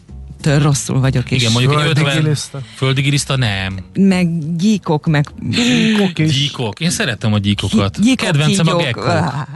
[0.46, 1.32] rosszul vagyok.
[1.32, 2.38] Igen, mondjuk egy 50
[2.76, 3.80] földi giliszta nem.
[3.94, 6.40] Meg gyíkok, meg gyíkok is.
[6.40, 6.80] Gyíkok.
[6.80, 8.02] Én szeretem a gyíkokat.
[8.02, 8.80] Gyíkok, Kedvencem kígyók.
[8.80, 9.48] a gekkók.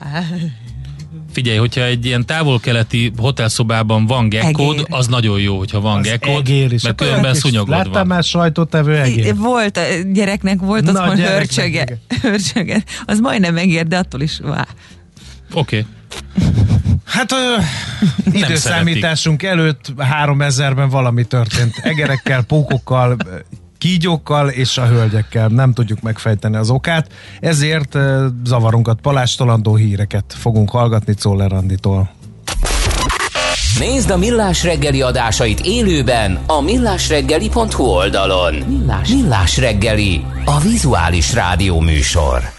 [1.31, 6.49] Figyelj, hogyha egy ilyen távol-keleti hotelszobában van gekkód, az nagyon jó, hogyha van gekkód,
[6.83, 7.77] mert különben szúnyogod van.
[7.77, 9.35] Láttam már sajtótevő egér?
[9.35, 9.79] Volt,
[10.13, 11.97] gyereknek volt Na, otthon hörcsöge.
[12.21, 12.83] hörcsöge.
[13.05, 14.57] Az majdnem megér, de attól is Oké.
[15.53, 15.85] Okay.
[17.09, 17.55] Hát ö,
[18.31, 21.75] időszámításunk előtt 3000-ben valami történt.
[21.81, 23.17] Egerekkel, pókokkal,
[23.77, 25.47] kígyókkal és a hölgyekkel.
[25.47, 27.07] Nem tudjuk megfejteni az okát.
[27.39, 32.11] Ezért ö, zavarunkat, palástolandó híreket fogunk hallgatni Czoller Anditól.
[33.79, 38.53] Nézd a Millás reggeli adásait élőben a millásreggeli.hu oldalon.
[38.53, 42.58] Millás, Millás reggeli, a vizuális rádió műsor.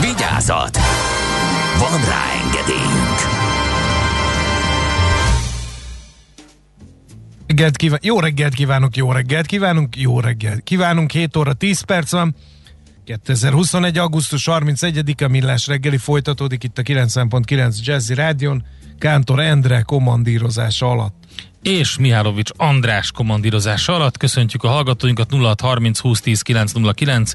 [0.00, 0.78] Vigyázat!
[1.78, 3.18] Van rá engedélyünk!
[7.46, 7.98] Reggelt kíván...
[8.02, 12.36] Jó reggelt kívánok, jó reggelt kívánunk, jó reggelt kívánunk, 7 óra 10 perc van.
[13.04, 13.98] 2021.
[13.98, 18.64] augusztus 31-a millás reggeli folytatódik itt a 90.9 Jazzy Rádion,
[19.02, 21.14] Kántor Endre kommandírozása alatt
[21.62, 24.16] és Mihálovics András kommandírozása alatt.
[24.16, 27.32] Köszöntjük a hallgatóinkat 0630 2010 909.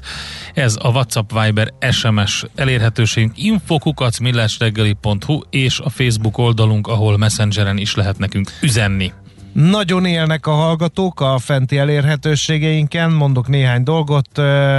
[0.54, 4.18] Ez a WhatsApp Viber SMS elérhetőségünk infokukac
[5.50, 9.12] és a Facebook oldalunk, ahol Messengeren is lehet nekünk üzenni.
[9.60, 14.28] Nagyon élnek a hallgatók a fenti elérhetőségeinken, mondok néhány dolgot.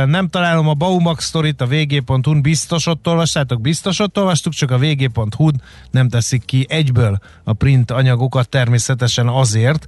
[0.06, 4.78] Nem találom a Baumax sztorit a vg.hu-n, biztos ott olvastátok, biztos ott olvastuk, csak a
[4.78, 5.50] vg.hu
[5.92, 9.86] nem teszik ki egyből a print anyagokat, természetesen azért,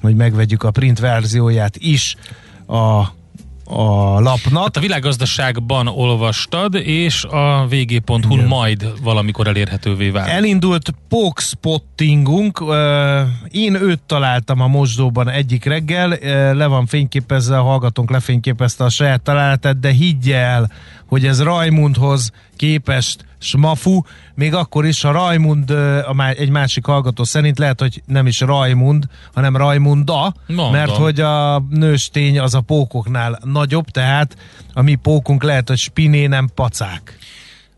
[0.00, 2.16] hogy megvegyük a print verzióját is
[2.66, 3.04] a
[3.64, 4.62] a lapnak.
[4.62, 10.28] Hát a világgazdaságban olvastad, és a vg.hu majd valamikor elérhetővé vált.
[10.28, 10.94] Elindult
[11.36, 12.64] spottingunk.
[13.50, 16.08] Én őt találtam a mosdóban egyik reggel,
[16.54, 20.70] le van fényképezve, a hallgatónk lefényképezte a saját találatát, de higgye el,
[21.14, 24.00] hogy ez Rajmundhoz képest smafu,
[24.34, 29.04] még akkor is, ha Rajmund, a egy másik hallgató szerint lehet, hogy nem is Rajmund,
[29.34, 30.72] hanem Rajmunda, Mondom.
[30.72, 34.36] mert hogy a nőstény az a pókoknál nagyobb, tehát
[34.72, 37.18] a mi pókunk lehet, hogy spiné, nem pacák.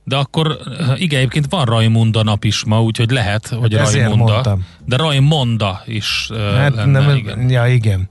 [0.05, 0.59] De akkor
[0.97, 4.59] igen, egyébként van Rajmunda nap is ma, úgyhogy lehet, hogy hát Rajmunda.
[4.85, 7.51] De Rajmonda is hát lenne, nem, igen.
[7.51, 8.09] Ja, igen.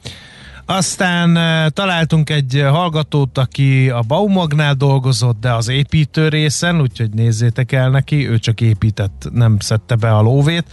[0.65, 7.71] Aztán uh, találtunk egy hallgatót, aki a Baumagnál dolgozott, de az építő részen, úgyhogy nézzétek
[7.71, 10.65] el neki, ő csak épített, nem szedte be a lóvét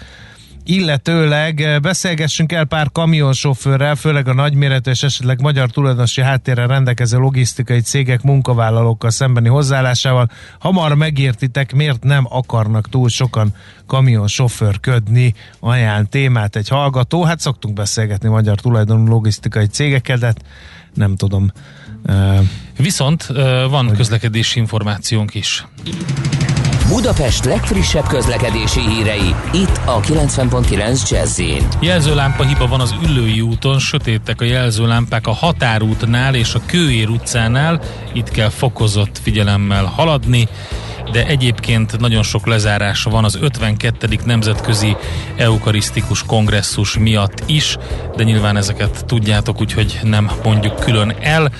[0.65, 7.19] illetőleg eh, beszélgessünk el pár kamionsofőrrel, főleg a nagyméretű és esetleg magyar tulajdonosi háttérrel rendelkező
[7.19, 10.29] logisztikai cégek munkavállalókkal szembeni hozzáállásával.
[10.59, 13.55] Hamar megértitek, miért nem akarnak túl sokan
[13.87, 17.23] kamionsofőrködni, ajánl témát egy hallgató.
[17.23, 20.45] Hát szoktunk beszélgetni magyar tulajdonú logisztikai cégekkel, de hát
[20.95, 21.51] nem tudom.
[22.07, 22.39] Uh,
[22.77, 23.37] Viszont uh,
[23.71, 23.97] van hogy...
[23.97, 25.67] közlekedési információnk is.
[26.93, 31.41] Budapest legfrissebb közlekedési hírei, itt a 90.9 jazz
[31.81, 37.81] Jelzőlámpa hiba van az Üllői úton, sötétek a jelzőlámpák a Határútnál és a Kőér utcánál,
[38.13, 40.49] itt kell fokozott figyelemmel haladni
[41.13, 44.19] de egyébként nagyon sok lezárása van az 52.
[44.25, 44.97] Nemzetközi
[45.37, 47.77] Eukarisztikus Kongresszus miatt is,
[48.17, 51.53] de nyilván ezeket tudjátok, úgyhogy nem mondjuk külön el.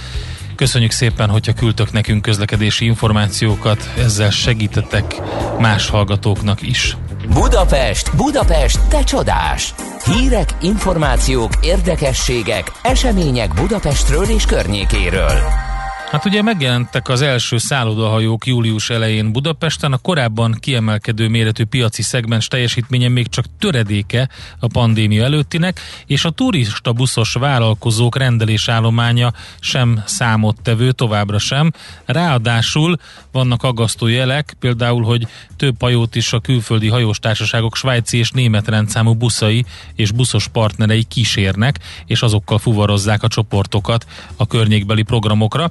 [0.63, 5.21] Köszönjük szépen, hogyha küldtök nekünk közlekedési információkat, ezzel segítetek
[5.59, 6.97] más hallgatóknak is.
[7.29, 9.75] Budapest, Budapest, te csodás!
[10.05, 15.72] Hírek, információk, érdekességek, események Budapestről és környékéről.
[16.13, 22.49] Hát ugye megjelentek az első szállodahajók július elején Budapesten, a korábban kiemelkedő méretű piaci szegmens
[22.49, 30.93] teljesítménye még csak töredéke a pandémia előttinek, és a turista buszos vállalkozók rendelésállománya sem számottevő
[30.93, 31.73] továbbra sem.
[32.05, 32.97] Ráadásul
[33.31, 39.15] vannak aggasztó jelek, például, hogy több hajót is a külföldi hajóstársaságok svájci és német rendszámú
[39.15, 45.71] buszai és buszos partnerei kísérnek, és azokkal fuvarozzák a csoportokat a környékbeli programokra.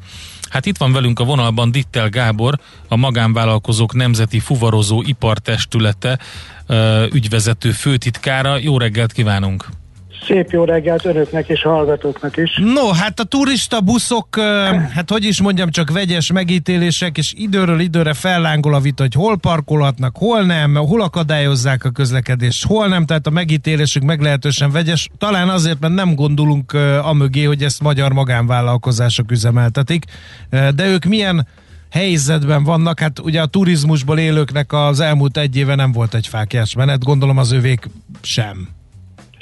[0.51, 6.19] Hát itt van velünk a vonalban Dittel Gábor, a Magánvállalkozók Nemzeti Fuvarozó Ipartestülete
[7.11, 8.57] ügyvezető főtitkára.
[8.57, 9.80] Jó reggelt kívánunk!
[10.27, 12.59] Szép jó reggelt önöknek és hallgatóknak is.
[12.73, 14.39] No, hát a turista buszok,
[14.95, 19.37] hát hogy is mondjam, csak vegyes megítélések, és időről időre fellángol a vita, hogy hol
[19.37, 25.09] parkolhatnak, hol nem, hol akadályozzák a közlekedést, hol nem, tehát a megítélésük meglehetősen vegyes.
[25.17, 30.05] Talán azért, mert nem gondolunk a mögé, hogy ezt magyar magánvállalkozások üzemeltetik,
[30.49, 31.47] de ők milyen
[31.91, 36.75] helyzetben vannak, hát ugye a turizmusból élőknek az elmúlt egy éve nem volt egy fákjás
[36.75, 37.89] menet, gondolom az övék
[38.21, 38.67] sem.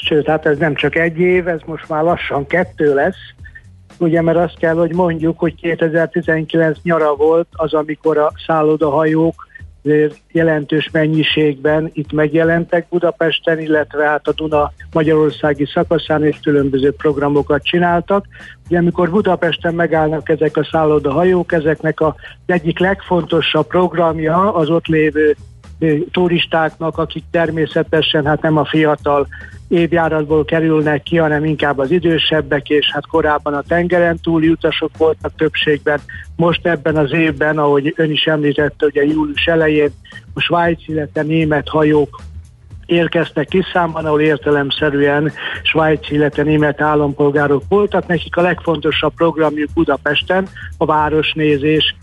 [0.02, 3.34] Sőt, hát ez nem csak egy év, ez most már lassan kettő lesz,
[3.98, 9.48] ugye mert azt kell, hogy mondjuk, hogy 2019 nyara volt az, amikor a szállodahajók
[10.32, 18.26] jelentős mennyiségben itt megjelentek Budapesten, illetve hát a Duna Magyarországi szakaszán és különböző programokat csináltak.
[18.68, 22.14] Ugye amikor Budapesten megállnak ezek a szállodahajók, ezeknek az
[22.46, 25.36] egyik legfontosabb programja az ott lévő
[26.12, 29.28] turistáknak, akik természetesen hát nem a fiatal
[29.70, 35.36] évjáratból kerülnek ki, hanem inkább az idősebbek, és hát korábban a tengeren túli utasok voltak
[35.36, 36.00] többségben.
[36.36, 39.92] Most ebben az évben, ahogy ön is említette, ugye július elején
[40.34, 42.22] a Svájc, illetve német hajók
[42.86, 45.32] érkeztek kiszámban, ahol értelemszerűen
[45.64, 48.08] Svájc, illetve német állampolgárok voltak.
[48.08, 51.96] Nekik a legfontosabb programjuk Budapesten a városnézés,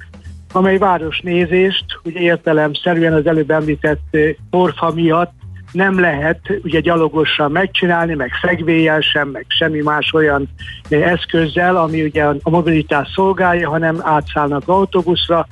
[0.53, 4.17] amely városnézést ugye értelemszerűen az előbb említett
[4.51, 5.33] porfa miatt
[5.73, 10.49] nem lehet ugye gyalogosan megcsinálni, meg szegvélyel sem, meg semmi más olyan
[10.89, 15.47] eszközzel, ami ugye a mobilitás szolgálja, hanem átszállnak autóbuszra,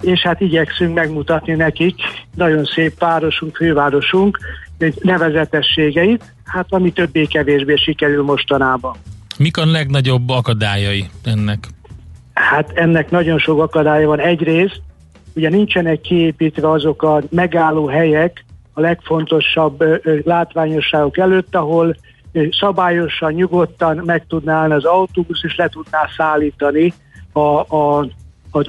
[0.00, 1.94] és hát igyekszünk megmutatni nekik
[2.34, 4.38] nagyon szép városunk, fővárosunk
[5.00, 8.96] nevezetességeit, hát ami többé-kevésbé sikerül mostanában.
[9.38, 11.66] Mik a legnagyobb akadályai ennek?
[12.34, 14.20] Hát ennek nagyon sok akadálya van.
[14.20, 14.82] Egyrészt
[15.34, 19.84] ugye nincsenek kiépítve azok a megálló helyek, a legfontosabb
[20.24, 21.96] látványosságok előtt, ahol
[22.50, 26.92] szabályosan, nyugodtan meg tudná az autóbusz, és le tudná szállítani
[27.32, 27.40] a,
[27.76, 27.98] a,
[28.50, 28.66] a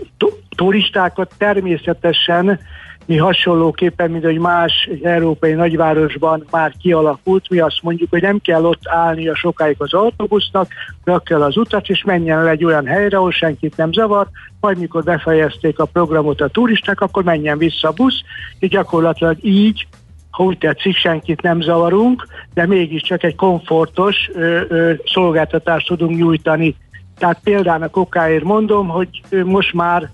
[0.55, 1.33] turistákat.
[1.37, 2.59] Természetesen
[3.05, 8.63] mi hasonlóképpen, mint hogy más európai nagyvárosban már kialakult, mi azt mondjuk, hogy nem kell
[8.65, 10.67] ott állni a sokáig az autóbusznak,
[11.03, 14.27] rak kell az utat, és menjen el egy olyan helyre, ahol senkit nem zavar,
[14.59, 18.21] majd mikor befejezték a programot a turisták, akkor menjen vissza a busz,
[18.59, 19.87] és gyakorlatilag így
[20.35, 26.75] ha úgy tetszik, senkit nem zavarunk, de mégiscsak egy komfortos ö, ö, szolgáltatást tudunk nyújtani.
[27.17, 29.09] Tehát példának okáért mondom, hogy
[29.43, 30.09] most már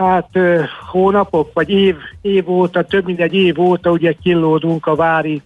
[0.00, 0.38] hát
[0.90, 5.42] hónapok, vagy év, év óta, több mint egy év óta ugye killódunk a vári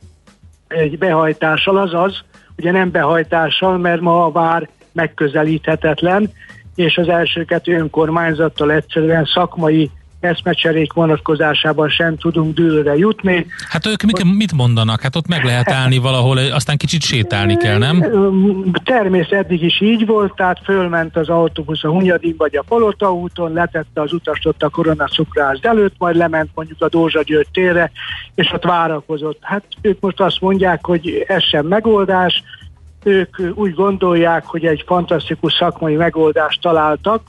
[0.69, 2.25] egy behajtással, azaz,
[2.57, 6.31] ugye nem behajtással, mert ma a vár megközelíthetetlen,
[6.75, 9.91] és az elsőket önkormányzattal egyszerűen szakmai
[10.25, 13.47] eszmecserék vonatkozásában sem tudunk dőlre jutni.
[13.69, 15.01] Hát ők mit, mit mondanak?
[15.01, 18.01] Hát ott meg lehet állni valahol, aztán kicsit sétálni kell, nem?
[18.85, 23.53] Természetesen eddig is így volt, tehát fölment az autóbusz a Hunyadin vagy a Palota úton,
[23.53, 27.91] letette az utast ott a koronacukrász előtt, majd lement mondjuk a Dózsa György térre,
[28.35, 29.39] és ott várakozott.
[29.41, 32.43] Hát ők most azt mondják, hogy ez sem megoldás,
[33.05, 37.23] ők úgy gondolják, hogy egy fantasztikus szakmai megoldást találtak,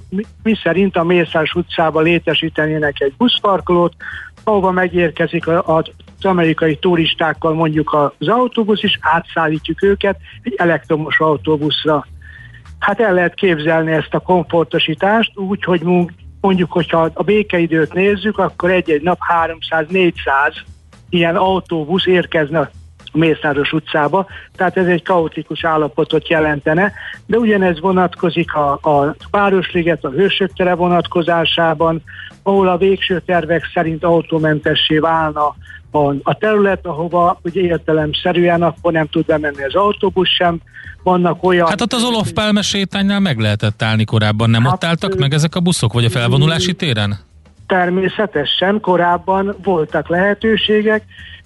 [0.43, 3.93] mi szerint a Mészás utcába létesítenének egy buszparkolót,
[4.43, 12.07] ahova megérkezik az amerikai turistákkal mondjuk az autóbusz, és átszállítjuk őket egy elektromos autóbuszra.
[12.79, 15.81] Hát el lehet képzelni ezt a komfortosítást úgy, hogy
[16.41, 19.19] mondjuk, hogyha a békeidőt nézzük, akkor egy-egy nap
[19.69, 20.13] 300-400
[21.09, 22.71] ilyen autóbusz érkezne
[23.15, 26.93] Mészáros utcába, tehát ez egy kaotikus állapotot jelentene,
[27.25, 32.03] de ugyanez vonatkozik a, a Városliget, a Hősök tere vonatkozásában,
[32.43, 35.55] ahol a végső tervek szerint autómentessé válna
[35.91, 40.61] a, a terület, ahova ugye értelemszerűen akkor nem tud bemenni az autóbusz sem,
[41.03, 41.67] vannak olyan...
[41.67, 45.33] Hát ott az Olof Pálme sétánynál meg lehetett állni korábban, nem hát, ott álltak meg
[45.33, 47.17] ezek a buszok, vagy a felvonulási téren?
[47.67, 51.03] Természetesen korábban voltak lehetőségek,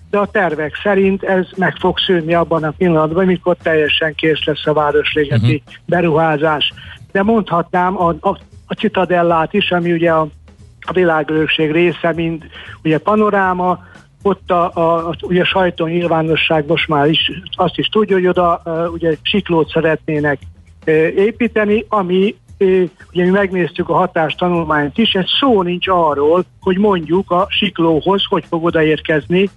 [0.09, 4.65] de a tervek szerint ez meg fog szűnni abban a pillanatban, amikor teljesen kész lesz
[4.65, 5.75] a Városligeti uh-huh.
[5.85, 6.73] beruházás.
[7.11, 10.27] De mondhatnám a, a, a Citadellát is, ami ugye a,
[10.81, 12.45] a világörökség része, mint
[12.83, 13.87] ugye panoráma,
[14.21, 18.27] ott a, a, a ugye a sajtó nyilvánosság most már is azt is tudja, hogy
[18.27, 20.39] oda a, ugye siklót szeretnének
[20.85, 22.65] e, építeni, ami e,
[23.13, 28.43] ugye mi megnéztük a hatástanulmányt is, ez szó nincs arról, hogy mondjuk a siklóhoz hogy
[28.49, 29.49] fog odaérkezni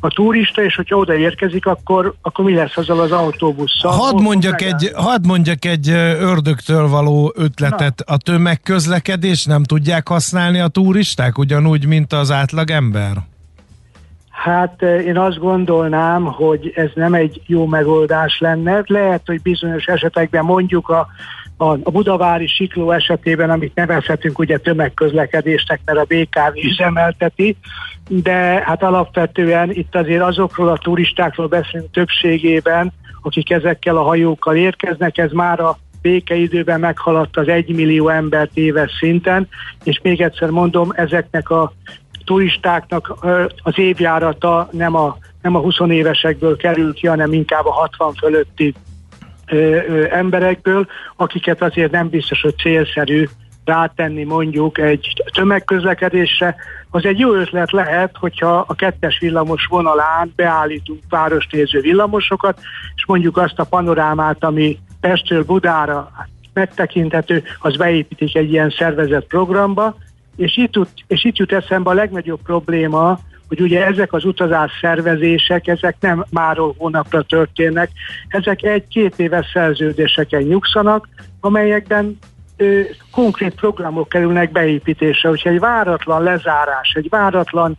[0.00, 3.92] a turista, és hogyha odaérkezik, akkor, akkor mi lesz azzal az autóbusszal?
[3.92, 5.88] Hadd mondjak, egy, hadd mondjak egy
[6.20, 8.02] ördögtől való ötletet.
[8.06, 8.14] Na.
[8.14, 13.16] A tömegközlekedés nem tudják használni a turisták, ugyanúgy, mint az átlag ember?
[14.30, 18.82] Hát én azt gondolnám, hogy ez nem egy jó megoldás lenne.
[18.86, 21.06] Lehet, hogy bizonyos esetekben mondjuk a
[21.60, 27.56] a, a budavári sikló esetében, amit nevezhetünk ugye tömegközlekedésnek, mert a BKV üzemelteti,
[28.08, 32.92] de hát alapvetően itt azért azokról a turistákról beszélünk többségében,
[33.22, 39.48] akik ezekkel a hajókkal érkeznek, ez már a békeidőben meghaladta az egymillió embert éves szinten,
[39.84, 41.72] és még egyszer mondom, ezeknek a
[42.24, 43.14] turistáknak
[43.62, 48.74] az évjárata nem a, nem a 20 évesekből kerül ki, hanem inkább a 60 fölötti
[50.10, 50.86] emberekből,
[51.16, 53.28] akiket azért nem biztos, hogy célszerű
[53.64, 56.56] rátenni mondjuk egy tömegközlekedésre,
[56.90, 62.60] az egy jó ötlet lehet, hogyha a kettes villamos vonalán beállítunk városnéző villamosokat,
[62.94, 66.10] és mondjuk azt a panorámát, ami Pestről Budára
[66.52, 69.96] megtekinthető, az beépítik egy ilyen szervezett programba,
[70.36, 73.18] és itt, és itt jut eszembe a legnagyobb probléma,
[73.48, 77.90] hogy ugye ezek az utazás szervezések, ezek nem máról hónapra történnek,
[78.28, 81.08] ezek egy-két éves szerződéseken nyugszanak,
[81.40, 82.18] amelyekben
[82.56, 82.80] ö,
[83.10, 85.28] konkrét programok kerülnek beépítésre.
[85.28, 87.76] Hogyha egy váratlan lezárás, egy váratlan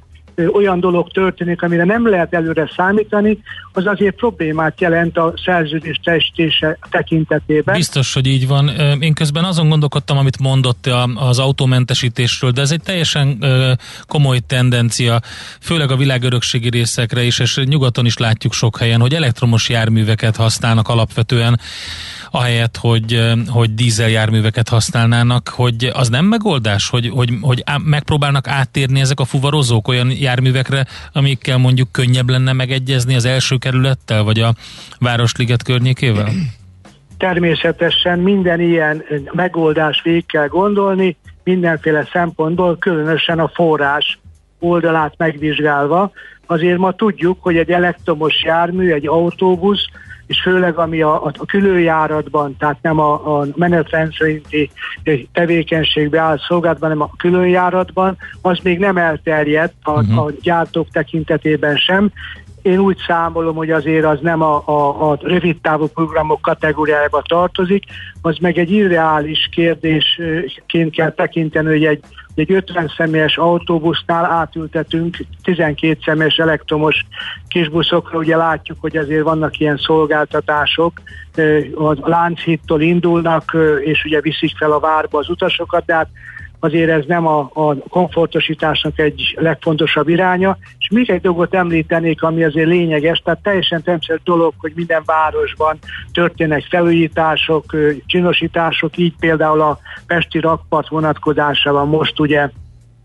[0.48, 3.38] olyan dolog történik, amire nem lehet előre számítani,
[3.74, 7.76] az azért problémát jelent a szerződés testése tekintetében.
[7.76, 8.68] Biztos, hogy így van.
[9.00, 13.44] Én közben azon gondolkodtam, amit mondott az autómentesítésről, de ez egy teljesen
[14.08, 15.20] komoly tendencia,
[15.62, 20.88] főleg a világörökségi részekre is, és nyugaton is látjuk sok helyen, hogy elektromos járműveket használnak
[20.88, 21.60] alapvetően
[22.32, 29.20] ahelyett, hogy, hogy dízeljárműveket használnának, hogy az nem megoldás, hogy, hogy, hogy megpróbálnak áttérni ezek
[29.20, 34.54] a fuvarozók olyan járművekre, amikkel mondjuk könnyebb lenne megegyezni az első kerülettel, vagy a
[35.00, 36.30] Városliget környékével?
[37.18, 44.20] Természetesen minden ilyen megoldás végig kell gondolni, mindenféle szempontból, különösen a forrás
[44.60, 46.12] oldalát megvizsgálva.
[46.46, 49.86] Azért ma tudjuk, hogy egy elektromos jármű, egy autóbusz
[50.30, 54.72] és főleg ami a, a különjáratban, tehát nem a, a menetrendszerinti
[55.34, 60.18] tevékenységbe áll szolgálatban, hanem a különjáratban, az még nem elterjedt a, uh-huh.
[60.18, 62.12] a gyártók tekintetében sem.
[62.62, 67.84] Én úgy számolom, hogy azért az nem a, a, a rövid távú programok kategóriájába tartozik,
[68.22, 72.04] az meg egy irreális kérdésként kell tekinteni, hogy egy
[72.40, 77.06] egy 50 személyes autóbusznál átültetünk 12 személyes elektromos
[77.48, 78.18] kisbuszokra.
[78.18, 81.02] Ugye látjuk, hogy azért vannak ilyen szolgáltatások,
[81.76, 86.10] a Lánchittól indulnak, és ugye viszik fel a várba az utasokat, de hát
[86.60, 90.58] azért ez nem a, a komfortosításnak egy legfontosabb iránya.
[90.80, 95.78] És még egy dolgot említenék, ami azért lényeges, tehát teljesen természetes dolog, hogy minden városban
[96.14, 102.50] történnek felújítások, csinosítások, így például a Pesti rakpart vonatkozásában most ugye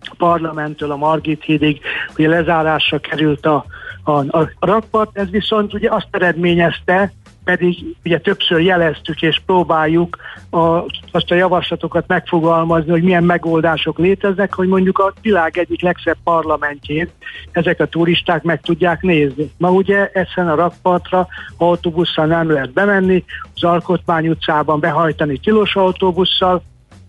[0.01, 1.81] a parlamenttől a Margit hídig,
[2.19, 3.65] ugye lezárásra került a,
[4.05, 7.13] a, a rakpart, ez viszont ugye azt eredményezte,
[7.45, 10.17] pedig ugye többször jeleztük és próbáljuk
[10.51, 10.59] a,
[11.11, 17.13] azt a javaslatokat megfogalmazni, hogy milyen megoldások léteznek, hogy mondjuk a világ egyik legszebb parlamentjét
[17.53, 19.51] ezek a turisták meg tudják nézni.
[19.57, 21.27] Ma ugye ezen a rakpartra
[21.57, 23.25] autóbusszal nem lehet bemenni,
[23.55, 26.63] az Alkotmány utcában behajtani tilos autóbusszal,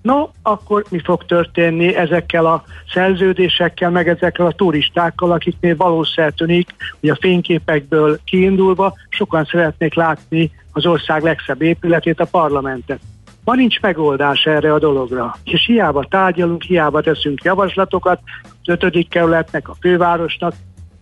[0.06, 6.76] No, akkor mi fog történni ezekkel a szerződésekkel, meg ezekkel a turistákkal, akiknél valószínűleg tűnik,
[7.00, 13.00] hogy a fényképekből kiindulva sokan szeretnék látni az ország legszebb épületét, a parlamentet.
[13.44, 19.70] Ma nincs megoldás erre a dologra, és hiába tárgyalunk, hiába teszünk javaslatokat az ötödik kerületnek,
[19.70, 20.54] a fővárosnak,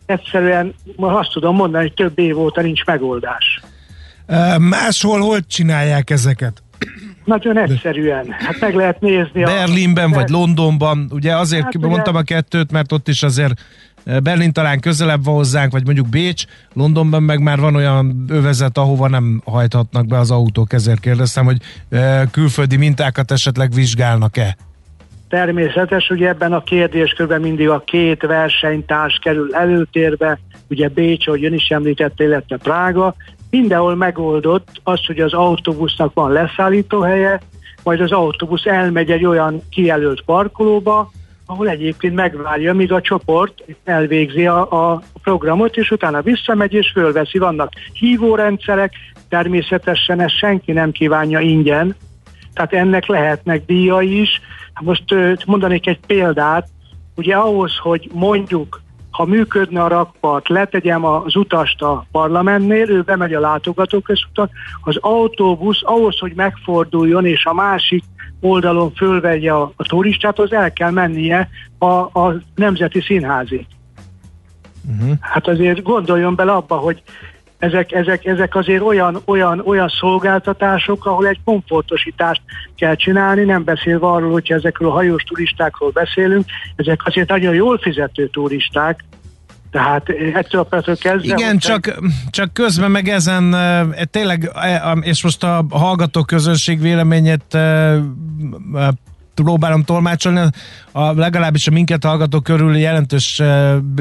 [0.06, 3.62] egyszerűen azt tudom mondani, hogy több év óta nincs megoldás.
[4.58, 6.64] Máshol hol csinálják ezeket?
[7.26, 8.26] Nagyon egyszerűen.
[8.30, 9.44] Hát meg lehet nézni.
[9.44, 10.16] Berlinben a...
[10.16, 12.24] vagy Londonban, ugye azért hát mondtam ugye...
[12.24, 13.54] a kettőt, mert ott is azért
[14.04, 16.44] eh, Berlin talán közelebb van hozzánk, vagy mondjuk Bécs,
[16.74, 21.58] Londonban meg már van olyan övezet, ahova nem hajthatnak be az autók, ezért kérdeztem, hogy
[21.90, 24.58] eh, külföldi mintákat esetleg vizsgálnak-e?
[25.30, 31.54] Természetes, ugye ebben a kérdéskörben mindig a két versenytárs kerül előtérbe, ugye Bécs, ahogy ön
[31.54, 33.16] is említette, illetve Prága,
[33.54, 37.42] mindenhol megoldott az, hogy az autóbusznak van leszállítóhelye,
[37.84, 41.12] majd az autóbusz elmegy egy olyan kijelölt parkolóba,
[41.46, 47.38] ahol egyébként megvárja, míg a csoport elvégzi a, a programot, és utána visszamegy és fölveszi.
[47.38, 48.94] Vannak hívórendszerek,
[49.30, 51.96] természetesen ezt senki nem kívánja ingyen,
[52.54, 54.42] tehát ennek lehetnek díjai is.
[54.82, 55.04] Most
[55.46, 56.68] mondanék egy példát,
[57.16, 58.82] ugye ahhoz, hogy mondjuk
[59.14, 64.50] ha működne a rakpart, letegyem az utast a parlamentnél, ő bemegy a látogatóközúton,
[64.82, 68.04] az autóbusz ahhoz, hogy megforduljon, és a másik
[68.40, 73.68] oldalon fölvegye a, a turistát, az el kell mennie a, a Nemzeti Színházi.
[74.90, 75.18] Uh-huh.
[75.20, 77.04] Hát azért gondoljon bele abba, hogy
[77.64, 82.42] ezek, ezek, ezek azért olyan, olyan, olyan szolgáltatások, ahol egy komfortosítást
[82.76, 86.46] kell csinálni, nem beszélve arról, hogyha ezekről a hajós turistákról beszélünk,
[86.76, 89.04] ezek azért nagyon jól fizető turisták,
[89.72, 91.36] tehát ettől a percről kezdve...
[91.38, 92.00] Igen, csak,
[92.30, 93.56] csak közben meg ezen
[94.12, 97.58] tényleg, e, és most a hallgató közönség véleményét
[99.36, 100.40] próbálom tolmácsolni,
[100.92, 103.42] a, legalábbis a minket hallgató körül jelentős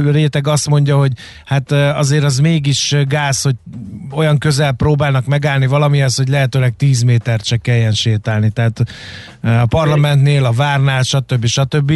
[0.05, 1.13] réteg azt mondja, hogy
[1.45, 3.55] hát azért az mégis gáz, hogy
[4.11, 8.51] olyan közel próbálnak megállni valamihez, hogy lehetőleg 10 métert se kelljen sétálni.
[8.51, 8.85] Tehát
[9.43, 11.47] a parlamentnél, a várnál, stb.
[11.47, 11.93] stb.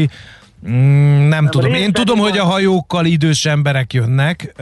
[0.69, 1.75] Mm, nem tudom.
[1.75, 4.55] Én tudom, hogy a hajókkal idős emberek jönnek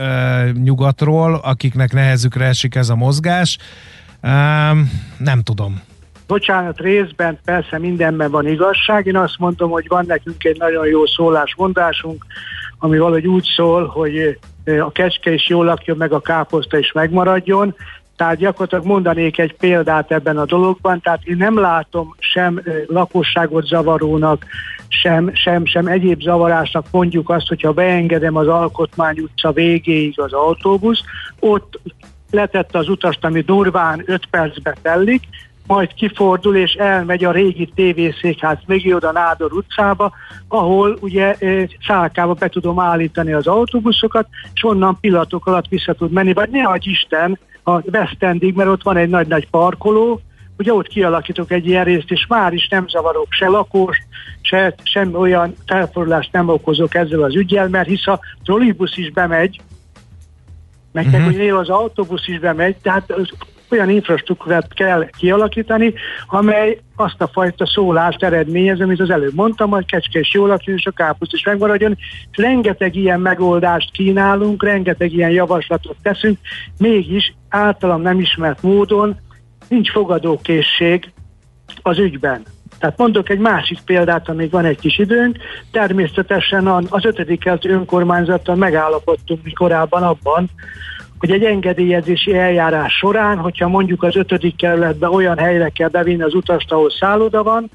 [0.63, 3.57] nyugatról, akiknek nehezükre esik ez a mozgás.
[5.17, 5.81] Nem tudom.
[6.27, 9.05] Bocsánat, részben persze mindenben van igazság.
[9.05, 12.25] Én azt mondom, hogy van nekünk egy nagyon jó szólásmondásunk,
[12.79, 14.39] ami valahogy úgy szól, hogy
[14.79, 17.75] a kecske is jól lakjon, meg a káposzta is megmaradjon.
[18.15, 24.45] Tehát gyakorlatilag mondanék egy példát ebben a dologban, tehát én nem látom sem lakosságot zavarónak,
[24.87, 31.03] sem, sem, sem egyéb zavarásnak mondjuk azt, hogyha beengedem az Alkotmány utca végéig az autóbusz,
[31.39, 31.79] ott
[32.31, 35.23] letette az utast, ami durván 5 percbe tellik,
[35.67, 40.11] majd kifordul és elmegy a régi tévészékház mögé oda Nádor utcába,
[40.47, 41.35] ahol ugye
[41.87, 46.63] szálkába be tudom állítani az autóbuszokat, és onnan pillanatok alatt vissza tud menni, vagy ne
[46.63, 50.21] adj Isten a West Endig, mert ott van egy nagy-nagy parkoló,
[50.57, 54.03] ugye ott kialakítok egy ilyen részt, és már is nem zavarok se lakóst,
[54.41, 59.61] se, sem olyan felfordulást nem okozok ezzel az ügyel, mert hisz a trollibusz is bemegy,
[60.91, 61.25] meg uh-huh.
[61.25, 63.11] hogy az autóbusz is bemegy, tehát
[63.75, 65.93] olyan infrastruktúrát kell kialakítani,
[66.27, 70.77] amely azt a fajta szólást eredményez, amit az előbb mondtam, hogy kecske és jól lakjon,
[70.77, 71.97] és a kápuszt is megmaradjon.
[72.31, 76.37] Rengeteg ilyen megoldást kínálunk, rengeteg ilyen javaslatot teszünk,
[76.77, 79.19] mégis általam nem ismert módon
[79.67, 81.11] nincs fogadókészség
[81.81, 82.43] az ügyben.
[82.79, 85.37] Tehát mondok egy másik példát, amíg van egy kis időnk.
[85.71, 90.49] Természetesen az ötödik önkormányzattal megállapodtunk mi korábban abban,
[91.19, 96.33] hogy egy engedélyezési eljárás során, hogyha mondjuk az ötödik kerületben olyan helyre kell bevinni az
[96.33, 97.69] utast, ahol szálloda van,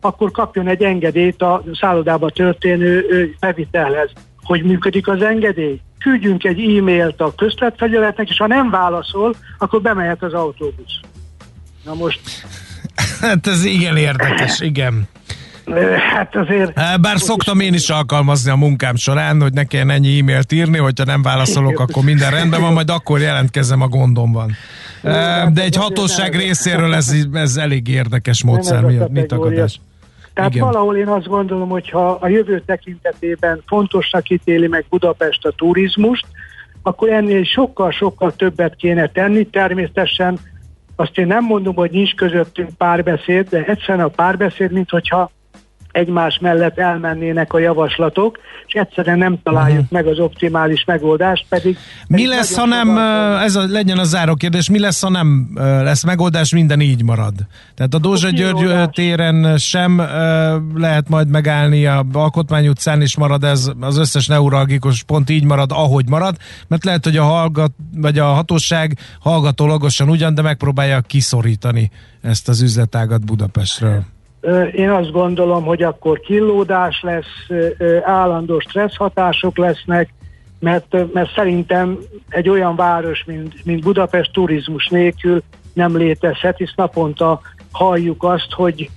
[0.00, 3.04] akkor kapjon egy engedélyt a szállodába történő
[3.40, 4.10] bevitelhez.
[4.42, 5.80] Hogy működik az engedély?
[5.98, 11.00] Küldjünk egy e-mailt a közletfegyeletnek, és ha nem válaszol, akkor bemehet az autóbusz.
[11.84, 12.20] Na most...
[13.20, 15.08] Hát ez igen érdekes, igen.
[16.14, 16.74] Hát azért...
[17.00, 21.04] Bár szoktam én is alkalmazni a munkám során, hogy ne kelljen ennyi e-mailt írni, hogyha
[21.04, 24.52] nem válaszolok, akkor minden rendben van, majd akkor jelentkezem, a gondom van.
[25.52, 28.82] De egy hatóság részéről ez, ez elég érdekes módszer.
[28.82, 29.80] Mi, mit akadás?
[30.34, 30.66] Tehát Igen.
[30.66, 36.26] valahol én azt gondolom, hogy ha a jövő tekintetében fontosnak ítéli meg Budapest a turizmust,
[36.82, 39.46] akkor ennél sokkal-sokkal többet kéne tenni.
[39.46, 40.38] Természetesen
[40.96, 45.30] azt én nem mondom, hogy nincs közöttünk párbeszéd, de egyszerűen a párbeszéd, mint hogyha
[45.94, 49.92] egymás mellett elmennének a javaslatok, és egyszerűen nem találjuk uh-huh.
[49.92, 51.78] meg az optimális megoldást, pedig...
[52.08, 52.98] Mi lesz, ha nem,
[53.38, 55.48] ez a, legyen a záró kérdés, mi lesz, ha nem
[55.82, 57.34] lesz megoldás, minden így marad?
[57.74, 60.02] Tehát a Dózsa György téren sem
[60.74, 65.70] lehet majd megállni, a Alkotmány utcán is marad ez, az összes neuralgikus pont így marad,
[65.72, 66.36] ahogy marad,
[66.68, 71.90] mert lehet, hogy a hallgat, vagy a hatóság hallgatólagosan ugyan, de megpróbálja kiszorítani
[72.22, 74.04] ezt az üzletágat Budapestről.
[74.72, 77.60] Én azt gondolom, hogy akkor killódás lesz,
[78.02, 80.08] állandó stressz hatások lesznek,
[80.60, 85.42] mert, mert szerintem egy olyan város, mint, mint Budapest turizmus nélkül
[85.72, 87.40] nem létezhet, hisz naponta
[87.72, 88.90] halljuk azt, hogy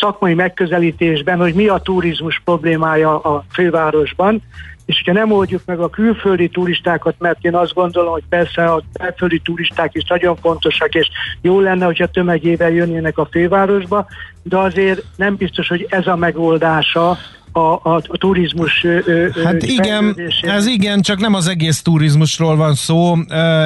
[0.00, 4.42] szakmai megközelítésben, hogy mi a turizmus problémája a fővárosban,
[4.86, 8.82] és hogyha nem oldjuk meg a külföldi turistákat, mert én azt gondolom, hogy persze a
[8.98, 11.08] belföldi turisták is nagyon fontosak, és
[11.40, 14.06] jó lenne, hogyha tömegével jönnének a fővárosba,
[14.42, 17.18] de azért nem biztos, hogy ez a megoldása
[17.52, 18.86] a, a, a turizmus
[19.44, 23.16] Hát igen, ez igen, csak nem az egész turizmusról van szó,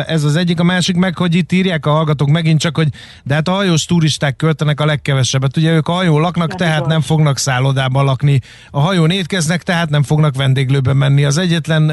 [0.06, 2.88] ez az egyik, a másik meg, hogy itt írják a hallgatók megint csak, hogy
[3.24, 6.80] de hát a hajós turisták költenek a legkevesebbet, ugye ők a hajó laknak, nem tehát
[6.80, 6.88] van.
[6.88, 11.24] nem fognak szállodában lakni, a hajón étkeznek, tehát nem fognak vendéglőbe menni.
[11.24, 11.92] Az egyetlen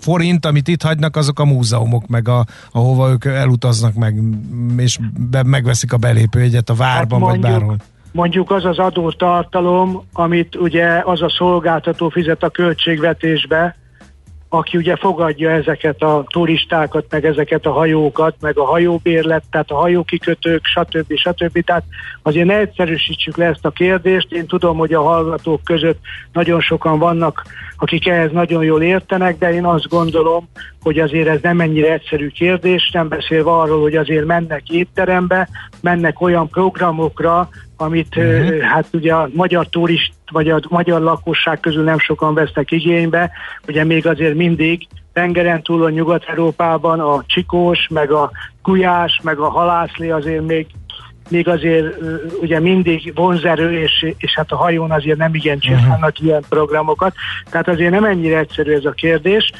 [0.00, 4.22] forint, amit itt hagynak, azok a múzeumok, meg a, ahova ők elutaznak meg,
[4.76, 4.98] és
[5.30, 7.76] be, megveszik a belépőjegyet a várban, hát mondjuk, vagy bárhol
[8.12, 13.76] mondjuk az az adótartalom, amit ugye az a szolgáltató fizet a költségvetésbe,
[14.54, 19.76] aki ugye fogadja ezeket a turistákat, meg ezeket a hajókat, meg a hajóbérlet, tehát a
[19.76, 21.14] hajókikötők, stb.
[21.16, 21.64] stb.
[21.64, 21.84] Tehát
[22.22, 24.32] azért ne egyszerűsítsük le ezt a kérdést.
[24.32, 25.98] Én tudom, hogy a hallgatók között
[26.32, 27.42] nagyon sokan vannak,
[27.76, 30.48] akik ehhez nagyon jól értenek, de én azt gondolom,
[30.82, 35.48] hogy azért ez nem ennyire egyszerű kérdés, nem beszélve arról, hogy azért mennek étterembe,
[35.80, 37.48] mennek olyan programokra,
[37.82, 38.60] amit uh-huh.
[38.60, 43.30] hát ugye a magyar turist vagy a magyar lakosság közül nem sokan vesznek igénybe.
[43.68, 48.30] Ugye még azért mindig tengeren túlon Nyugat-Európában a csikós, meg a
[48.62, 50.66] gulyás, meg a halászlé azért még
[51.28, 51.96] még azért
[52.40, 56.26] ugye mindig vonzerő, és, és hát a hajón azért nem igen csinálnak uh-huh.
[56.26, 57.14] ilyen programokat,
[57.50, 59.52] tehát azért nem ennyire egyszerű ez a kérdés.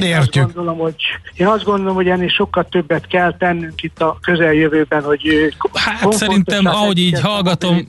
[0.00, 0.44] Értjük.
[0.44, 0.94] Azt gondolom, hogy,
[1.34, 6.66] én azt gondolom, hogy ennél sokkal többet kell tennünk itt a közeljövőben, hogy Hát szerintem,
[6.66, 7.86] ahogy így hallgatom,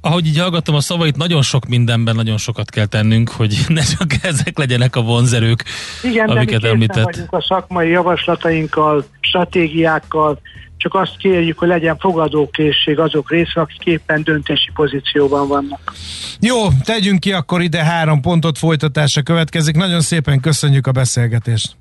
[0.00, 4.10] ahogy így hallgatom a szavait, nagyon sok mindenben nagyon sokat kell tennünk, hogy ne csak
[4.22, 5.64] ezek legyenek a vonzerők,
[6.02, 7.04] Igen, amiket de mi említett.
[7.04, 10.40] vagyunk a szakmai javaslatainkkal, stratégiákkal,
[10.76, 15.92] csak azt kérjük, hogy legyen fogadókészség azok részre, akik éppen döntési pozícióban vannak.
[16.40, 19.76] Jó, tegyünk ki akkor ide három pontot folytatása következik.
[19.76, 21.76] Nagyon szépen köszönjük a beszélgetést.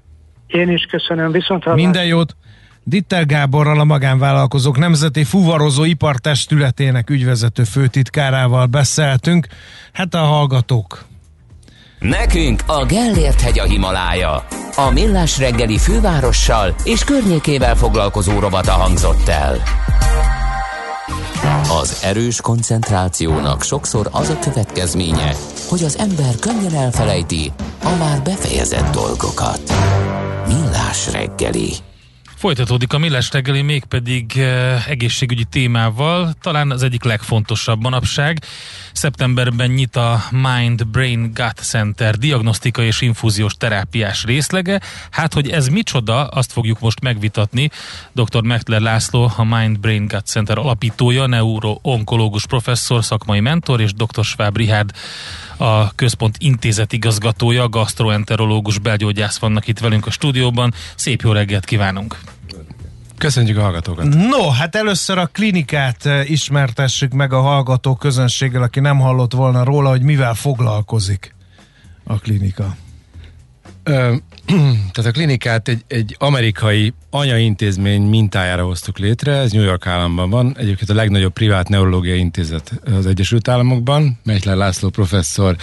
[0.48, 2.36] Én is köszönöm, viszont Minden jót!
[2.88, 9.48] Ditter Gáborral a magánvállalkozók Nemzeti Fuvarozó Ipartestületének ügyvezető főtitkárával beszéltünk.
[9.94, 11.06] Hát a hallgatók.
[12.00, 14.46] Nekünk a Gellért hegy a Himalája.
[14.76, 19.62] A Millás reggeli fővárossal és környékével foglalkozó robata hangzott el.
[21.82, 25.36] Az erős koncentrációnak sokszor az a következménye,
[25.70, 27.52] hogy az ember könnyen elfelejti
[27.84, 29.62] a már befejezett dolgokat.
[30.48, 31.72] Millás reggeli.
[32.46, 38.44] Folytatódik a Millás reggeli, mégpedig eh, egészségügyi témával, talán az egyik legfontosabb manapság.
[38.94, 44.82] Szeptemberben nyit a Mind Brain Gut Center diagnosztika és infúziós terápiás részlege.
[45.12, 47.70] Hát, hogy ez micsoda, azt fogjuk most megvitatni.
[48.12, 48.42] Dr.
[48.42, 54.24] Mechtler László, a Mind Brain Gut Center alapítója, neuro-onkológus professzor, szakmai mentor, és dr.
[54.24, 54.92] Schwab Richard,
[55.58, 60.74] a központ intézet igazgatója, gastroenterológus belgyógyász vannak itt velünk a stúdióban.
[60.96, 62.20] Szép jó reggelt kívánunk!
[63.18, 64.06] Köszönjük a hallgatókat!
[64.06, 69.64] No, hát először a klinikát eh, ismertessük meg a hallgató közönséggel, aki nem hallott volna
[69.64, 71.36] róla, hogy mivel foglalkozik
[72.04, 72.76] a klinika.
[73.84, 74.16] Ö,
[74.94, 80.56] tehát a klinikát egy, egy amerikai anyaintézmény mintájára hoztuk létre, ez New York államban van,
[80.58, 85.56] egyébként a legnagyobb privát neurológiai intézet az Egyesült Államokban, Meichler László professzor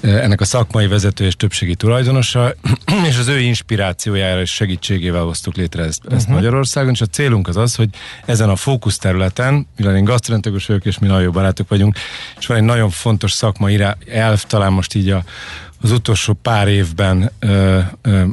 [0.00, 2.54] ennek a szakmai vezető és többségi tulajdonosa,
[3.08, 6.34] és az ő inspirációjára és segítségével hoztuk létre ezt, ezt uh-huh.
[6.34, 7.88] Magyarországon, és a célunk az az, hogy
[8.24, 11.96] ezen a fókusz területen, mivel én gasztroenterikus vagyok, és mi nagyon jó barátok vagyunk,
[12.38, 15.24] és van egy nagyon fontos szakmai elv, talán most így a,
[15.84, 17.30] az utolsó pár évben,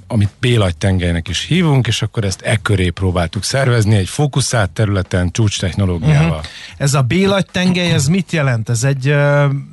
[0.07, 5.31] amit Bélagy tengelynek is hívunk, és akkor ezt e köré próbáltuk szervezni, egy fókuszált területen,
[5.31, 6.29] csúcs technológiával.
[6.29, 6.45] Uh-huh.
[6.77, 8.69] Ez a Bélagy tengely, ez mit jelent?
[8.69, 9.15] Ez egy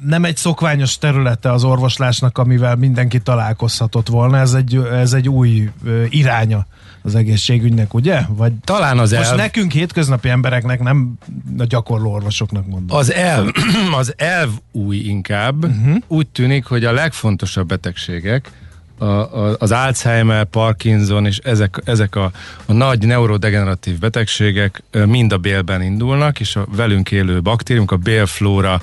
[0.04, 5.70] nem egy szokványos területe az orvoslásnak, amivel mindenki találkozhatott volna, ez egy, ez egy új
[6.08, 6.66] iránya
[7.08, 8.20] az egészségügynek, ugye?
[8.28, 9.36] Vagy Talán az most elv...
[9.36, 11.12] nekünk hétköznapi embereknek, nem
[11.58, 12.96] a gyakorló orvosoknak mondom.
[12.96, 13.48] Az elv,
[14.00, 15.64] az elv új inkább.
[15.64, 15.96] Uh-huh.
[16.06, 18.50] Úgy tűnik, hogy a legfontosabb betegségek,
[18.98, 22.30] a, a, az Alzheimer, Parkinson és ezek, ezek a,
[22.66, 28.80] a nagy neurodegeneratív betegségek mind a bélben indulnak, és a velünk élő baktériumok, a bélflóra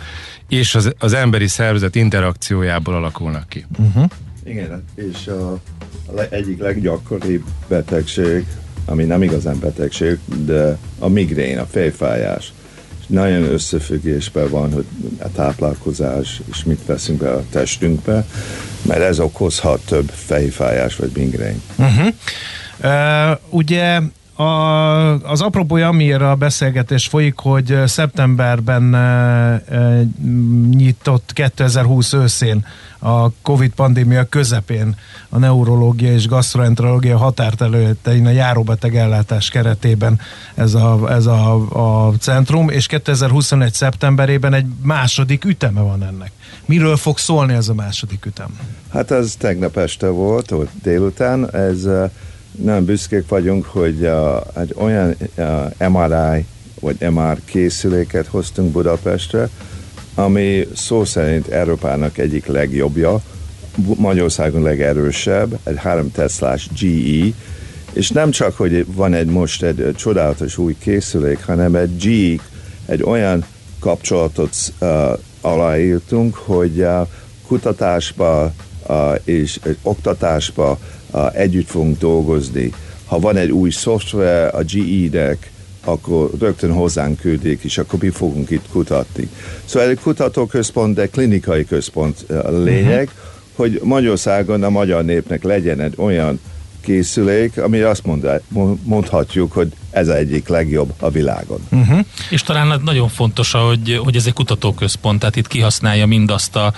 [0.47, 3.65] és az, az emberi szervezet interakciójából alakulnak ki.
[3.77, 4.09] Uh-huh.
[4.45, 5.51] Igen, és a,
[6.05, 8.45] a egyik leggyakoribb betegség,
[8.85, 12.53] ami nem igazán betegség, de a migrén, a fejfájás.
[12.99, 14.85] És nagyon összefüggésben van, hogy
[15.19, 18.25] a táplálkozás és mit veszünk be a testünkbe,
[18.81, 21.61] mert ez okozhat több fejfájás vagy migrén.
[21.75, 22.07] Uh-huh.
[22.83, 23.99] Uh, ugye
[24.35, 30.05] a, az apropója, amiért a beszélgetés folyik, hogy szeptemberben e, e,
[30.69, 32.65] nyitott 2020 őszén
[32.99, 34.95] a Covid pandémia közepén
[35.29, 40.19] a neurológia és gastroenterológia határtelőtein a járóbeteg ellátás keretében
[40.55, 41.53] ez a, ez a,
[42.07, 46.31] a centrum, és 2021 szeptemberében egy második üteme van ennek.
[46.65, 48.59] Miről fog szólni ez a második ütem?
[48.89, 51.87] Hát ez tegnap este volt, vagy délután, ez
[52.61, 56.45] nem büszkék vagyunk, hogy uh, egy olyan uh, MRI
[56.79, 59.49] vagy MR készüléket hoztunk Budapestre,
[60.15, 63.21] ami szó szerint Európának egyik legjobbja,
[63.97, 67.33] Magyarországon legerősebb, egy 3 Teslás GE,
[67.93, 72.43] és nem csak, hogy van egy most egy csodálatos új készülék, hanem egy GE,
[72.85, 73.45] egy olyan
[73.79, 74.89] kapcsolatot uh,
[75.41, 77.07] aláírtunk, hogy uh,
[77.47, 78.53] kutatásba
[78.87, 80.79] uh, és uh, oktatásba
[81.11, 82.71] uh, együtt fogunk dolgozni.
[83.05, 85.51] Ha van egy új szoftver a GE-nek,
[85.85, 89.29] akkor rögtön hozzánk küldik, és akkor mi fogunk itt kutatni.
[89.65, 93.19] Szóval egy kutatóközpont, de klinikai központ a lényeg, uh-huh.
[93.55, 96.39] hogy Magyarországon a magyar népnek legyen egy olyan
[96.81, 98.03] készülék, ami azt
[98.83, 101.59] mondhatjuk, hogy ez egyik legjobb a világon.
[101.71, 101.99] Uh-huh.
[102.29, 106.73] És talán nagyon fontos, hogy, hogy ez egy kutatóközpont, tehát itt kihasználja mindazt a,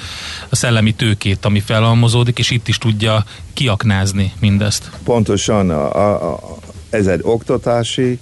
[0.49, 4.89] a szellemi tőkét, ami felhalmozódik, és itt is tudja kiaknázni mindezt.
[5.03, 6.57] Pontosan, a, a,
[6.89, 8.19] ez egy oktatási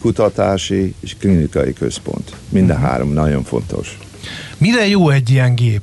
[0.00, 2.32] kutatási és klinikai központ.
[2.48, 2.90] Minden uh-huh.
[2.90, 3.98] három nagyon fontos.
[4.58, 5.82] Mire jó egy ilyen gép?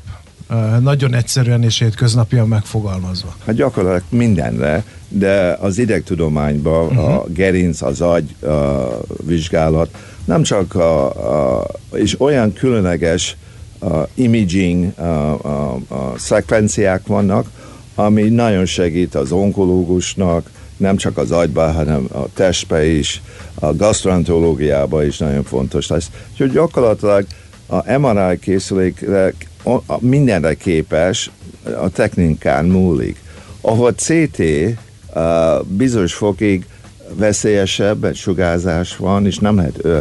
[0.80, 3.36] nagyon egyszerűen és hétköznapian megfogalmazva.
[3.46, 7.16] Hát gyakorlatilag mindenre, de az idegtudományban uh-huh.
[7.16, 8.88] a gerinc, az agy a
[9.26, 13.38] vizsgálat nem csak a, a, és olyan különleges
[13.80, 17.50] a imaging a, a, a szekvenciák vannak,
[17.96, 23.22] ami nagyon segít az onkológusnak, nem csak az agyban, hanem a testbe is,
[23.56, 26.10] a gastroenterológiában is nagyon fontos lesz.
[26.32, 27.26] Úgyhogy gyakorlatilag
[27.68, 29.34] a MRI készülékre
[30.00, 31.32] mindenre képes,
[31.64, 33.22] a technikán múlik.
[33.62, 36.66] Ahol CT uh, bizonyos fokig
[37.16, 39.98] veszélyesebb, egy sugárzás van, és nem lehet uh,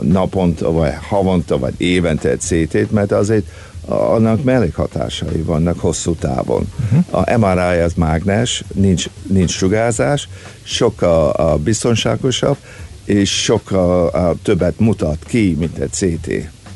[0.00, 3.46] naponta, vagy havonta, vagy évente egy CT-t, mert azért
[3.86, 6.68] annak mellékhatásai vannak hosszú távon.
[6.84, 7.24] Uh-huh.
[7.24, 10.28] A MRI az mágnes, nincs, nincs sugárzás,
[10.62, 12.56] sokkal uh, biztonságosabb,
[13.04, 16.26] és sokkal uh, többet mutat ki, mint egy CT.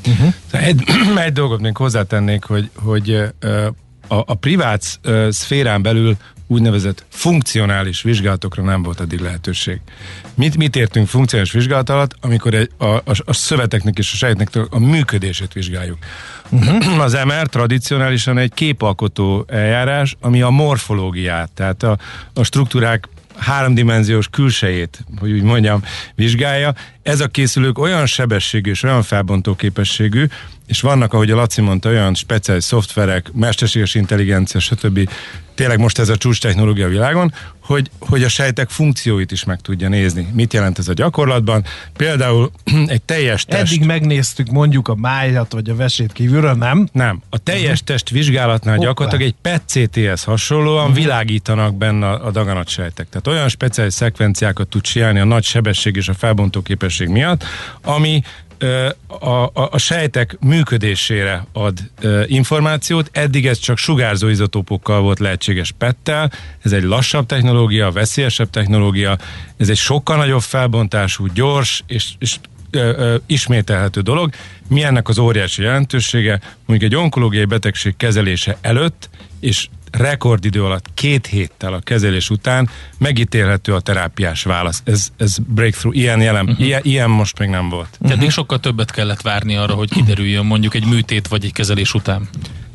[0.06, 0.34] Uh-huh.
[0.50, 0.82] Egy,
[1.26, 3.10] egy dolgot még hozzátennék, hogy, hogy
[4.08, 5.00] a, a privát
[5.30, 6.16] szférán belül
[6.50, 9.80] úgynevezett funkcionális vizsgálatokra nem volt eddig lehetőség.
[10.34, 14.48] Mit, mit értünk funkcionális vizsgálat alatt, amikor egy, a, a, a szöveteknek és a sejtnek
[14.70, 15.98] a működését vizsgáljuk.
[16.50, 17.02] Uh-huh.
[17.02, 21.98] Az MR tradicionálisan egy képalkotó eljárás, ami a morfológiát, tehát a,
[22.34, 25.82] a struktúrák háromdimenziós külsejét, hogy úgy mondjam,
[26.14, 26.74] vizsgálja.
[27.02, 30.26] Ez a készülők olyan sebességű és olyan felbontó képességű,
[30.66, 35.10] és vannak, ahogy a Laci mondta, olyan speciális szoftverek, mesterséges intelligencia, stb.
[35.60, 39.88] Tényleg most ez a csúcs technológia világon, hogy, hogy a sejtek funkcióit is meg tudja
[39.88, 40.26] nézni.
[40.32, 41.64] Mit jelent ez a gyakorlatban?
[41.96, 42.50] Például
[42.86, 43.72] egy teljes test...
[43.72, 46.88] Eddig megnéztük mondjuk a májat vagy a vesét kívülről, nem?
[46.92, 47.22] Nem.
[47.30, 47.86] A teljes uh-huh.
[47.86, 48.86] test vizsgálatnál Hoppá.
[48.86, 50.96] gyakorlatilag egy PET-CT-hez hasonlóan uh-huh.
[50.96, 53.08] világítanak benne a, a daganatsejtek.
[53.08, 57.44] Tehát olyan speciális szekvenciákat tud csinálni a nagy sebesség és a felbontó képesség miatt,
[57.82, 58.22] ami
[59.06, 61.78] a, a, a sejtek működésére ad
[62.26, 63.08] információt.
[63.12, 66.32] Eddig ez csak sugárzó izotópokkal volt lehetséges pettel.
[66.62, 69.18] Ez egy lassabb technológia, veszélyesebb technológia.
[69.56, 72.36] Ez egy sokkal nagyobb felbontású, gyors és, és
[72.70, 74.30] ö, ismételhető dolog.
[74.68, 76.40] Mi ennek az óriási jelentősége?
[76.66, 79.08] Mondjuk egy onkológiai betegség kezelése előtt
[79.40, 82.68] és rekordidő alatt két héttel a kezelés után
[82.98, 84.82] megítélhető a terápiás válasz.
[84.84, 86.66] Ez, ez breakthrough, ilyen, jelen, uh-huh.
[86.66, 87.88] ilyen, ilyen most még nem volt.
[87.90, 88.20] Tehát uh-huh.
[88.20, 92.28] még sokkal többet kellett várni arra, hogy kiderüljön mondjuk egy műtét vagy egy kezelés után.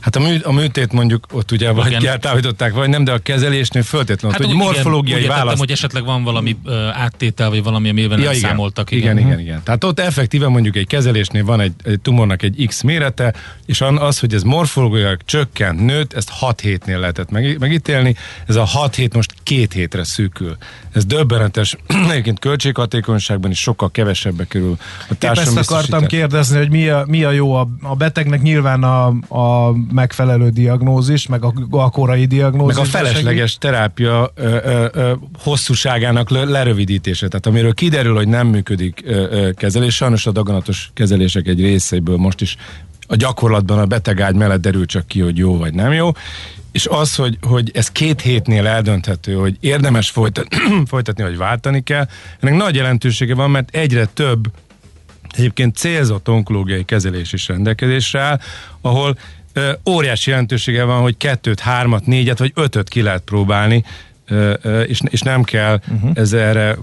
[0.06, 2.08] Hát a, mű, a műtét mondjuk ott ugye vagy igen.
[2.08, 5.60] eltávolították, vagy nem, de a kezelésnél föltétlenül, hát, hogy morfológiai igen, válasz.
[5.60, 8.49] hogy esetleg van valami uh, áttétel, vagy valami, amiben ja, igen.
[8.49, 8.91] számoltak.
[8.91, 9.18] Igen.
[9.18, 9.64] igen, igen, igen.
[9.64, 13.34] Tehát ott effektíven mondjuk egy kezelésnél van egy, egy tumornak egy X mérete,
[13.66, 18.16] és az, hogy ez morfológiai csökkent, nőtt, ezt 6 hétnél lehetett meg, megítélni,
[18.47, 20.58] ez a 6 hét most két hétre szűkül.
[20.91, 21.76] Ez döbbenetes,
[22.10, 24.78] egyébként költséghatékonyságban is sokkal kevesebbe kerül
[25.10, 25.58] a társadalom.
[25.58, 29.74] Ezt akartam kérdezni, hogy mi a, mi a jó a, a betegnek, nyilván a, a
[29.95, 32.75] megfelelő diagnózis, meg a, a korai diagnózis.
[32.75, 33.59] Meg a felesleges segít.
[33.59, 37.27] terápia ö, ö, ö, hosszúságának lerövidítése.
[37.27, 42.17] Tehát amiről kiderül, hogy nem működik ö, ö, kezelés, sajnos a daganatos kezelések egy részeiből
[42.17, 42.57] most is
[43.07, 46.11] a gyakorlatban a betegágy mellett derül csak ki, hogy jó vagy nem jó,
[46.71, 52.07] és az, hogy, hogy ez két hétnél eldönthető, hogy érdemes folytatni, folytatni vagy váltani kell,
[52.39, 54.51] ennek nagy jelentősége van, mert egyre több
[55.37, 58.39] egyébként célzott onkológiai kezelés is rendelkezésre áll,
[58.81, 59.17] ahol
[59.89, 63.84] óriási jelentősége van, hogy kettőt, hármat, négyet vagy ötöt ki lehet próbálni,
[64.88, 66.12] és, és nem kell uh-huh.
[66.14, 66.78] ez erre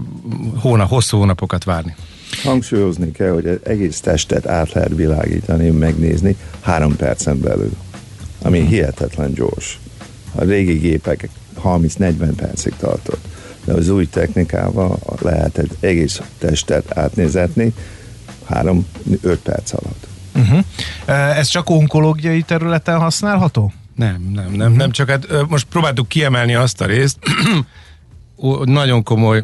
[0.55, 1.95] hóna, hosszú hónapokat várni.
[2.43, 7.71] Hangsúlyozni kell, hogy egész testet át lehet világítani, megnézni három percen belül,
[8.41, 8.73] ami uh-huh.
[8.73, 9.79] hihetetlen gyors.
[10.35, 11.29] A régi gépek
[11.63, 13.25] 30-40 percig tartott.
[13.65, 17.73] De az új technikával lehet egy egész testet átnézetni
[18.49, 18.83] 3-5
[19.43, 20.07] perc alatt.
[20.35, 20.63] Uh-huh.
[21.37, 23.73] Ez csak onkológiai területen használható?
[23.95, 24.75] Nem, nem, nem, uh-huh.
[24.75, 27.17] nem csak hát most próbáltuk kiemelni azt a részt,
[28.63, 29.43] nagyon komoly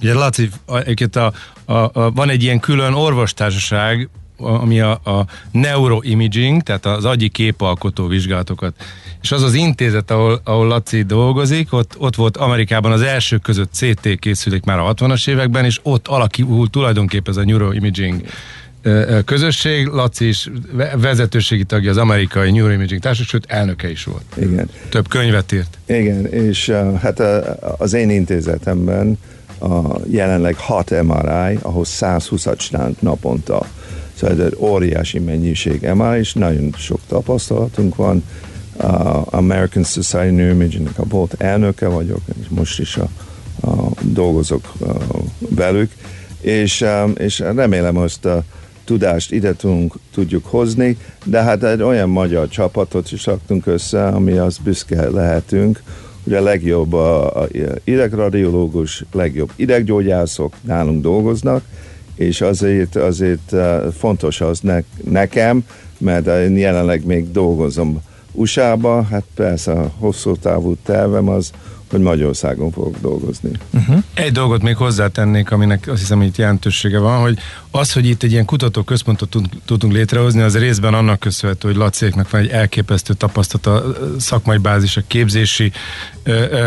[0.00, 0.76] Ugye Laci, a,
[1.18, 1.32] a,
[1.64, 8.06] a, a, van egy ilyen külön orvostársaság, ami a, a neuroimaging, tehát az agyi képalkotó
[8.06, 8.74] vizsgálatokat.
[9.22, 13.72] És az az intézet, ahol, ahol Laci dolgozik, ott, ott volt Amerikában az első között
[13.72, 18.22] CT készülék már a 60-as években, és ott alakult tulajdonképpen ez a neuroimaging
[19.24, 20.50] közösség, Laci is
[20.96, 24.24] vezetőségi tagja az amerikai Neuroimaging Társaság, sőt elnöke is volt.
[24.36, 24.68] Igen.
[24.88, 25.78] Több könyvet írt.
[25.86, 27.26] Igen, és uh, hát uh,
[27.78, 29.18] az én intézetemben
[29.60, 33.66] a jelenleg 6 MRI, ahhoz 120-at csinálunk naponta.
[34.14, 38.24] Szóval ez egy óriási mennyiség MRI, és nagyon sok tapasztalatunk van.
[38.76, 43.08] A American Society Neuroimaging-nek a volt elnöke vagyok, és most is a,
[43.66, 45.92] a dolgozok a, velük,
[46.40, 46.84] és,
[47.14, 48.44] és remélem, hogy a
[48.86, 54.32] tudást ide tudunk, tudjuk hozni, de hát egy olyan magyar csapatot is raktunk össze, ami
[54.32, 55.82] az büszke lehetünk,
[56.24, 57.48] hogy a legjobb a, a
[57.84, 61.64] idegradiológus, legjobb ideggyógyászok nálunk dolgoznak,
[62.14, 63.54] és azért, azért
[63.96, 65.64] fontos az ne, nekem,
[65.98, 71.50] mert én jelenleg még dolgozom USA-ba, hát persze a hosszú távú tervem az,
[71.90, 73.50] hogy Magyarországon fogok dolgozni.
[73.72, 74.02] Uh-huh.
[74.14, 77.38] Egy dolgot még hozzátennék, aminek azt hiszem, hogy itt jelentősége van, hogy
[77.76, 82.40] az, hogy itt egy ilyen kutatóközpontot tudunk létrehozni, az részben annak köszönhető, hogy Lacéknak van
[82.40, 85.72] egy elképesztő tapasztalata szakmai bázis, a képzési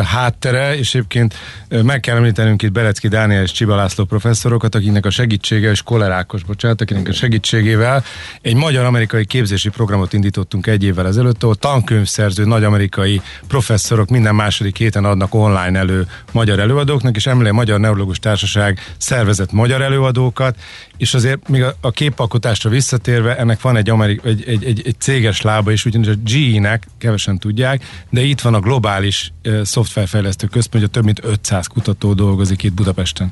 [0.04, 1.34] háttere, és egyébként
[1.70, 6.44] meg kell említenünk itt Berecki Dániel és Csiba László professzorokat, akiknek a segítsége, és Kolerákos,
[6.44, 8.04] bocsánat, akinek a segítségével
[8.42, 14.78] egy magyar-amerikai képzési programot indítottunk egy évvel ezelőtt, ahol tankönyvszerző nagy amerikai professzorok minden második
[14.78, 20.56] héten adnak online elő magyar előadóknak, és emlé a Magyar Neurológus Társaság szervezett magyar előadókat,
[21.00, 24.96] és azért még a, a képalkotásra visszatérve, ennek van egy, Amerik, egy, egy, egy, egy
[24.98, 30.48] céges lába is, ugyanis a GE-nek, kevesen tudják, de itt van a globális uh, szoftverfejlesztő
[30.48, 33.32] központja, több mint 500 kutató dolgozik itt Budapesten.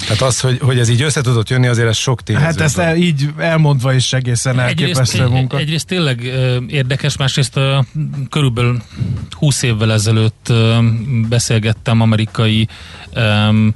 [0.00, 2.44] Tehát az, hogy, hogy ez így össze tudott jönni, azért ez sok tényező.
[2.44, 5.56] Hát ezt el, így elmondva is egészen elképesztő egyrészt, munka.
[5.56, 6.22] Egy, egyrészt tényleg
[6.68, 7.60] érdekes, másrészt
[8.30, 8.82] körülbelül
[9.30, 10.52] 20 évvel ezelőtt
[11.28, 12.68] beszélgettem amerikai
[13.16, 13.74] um,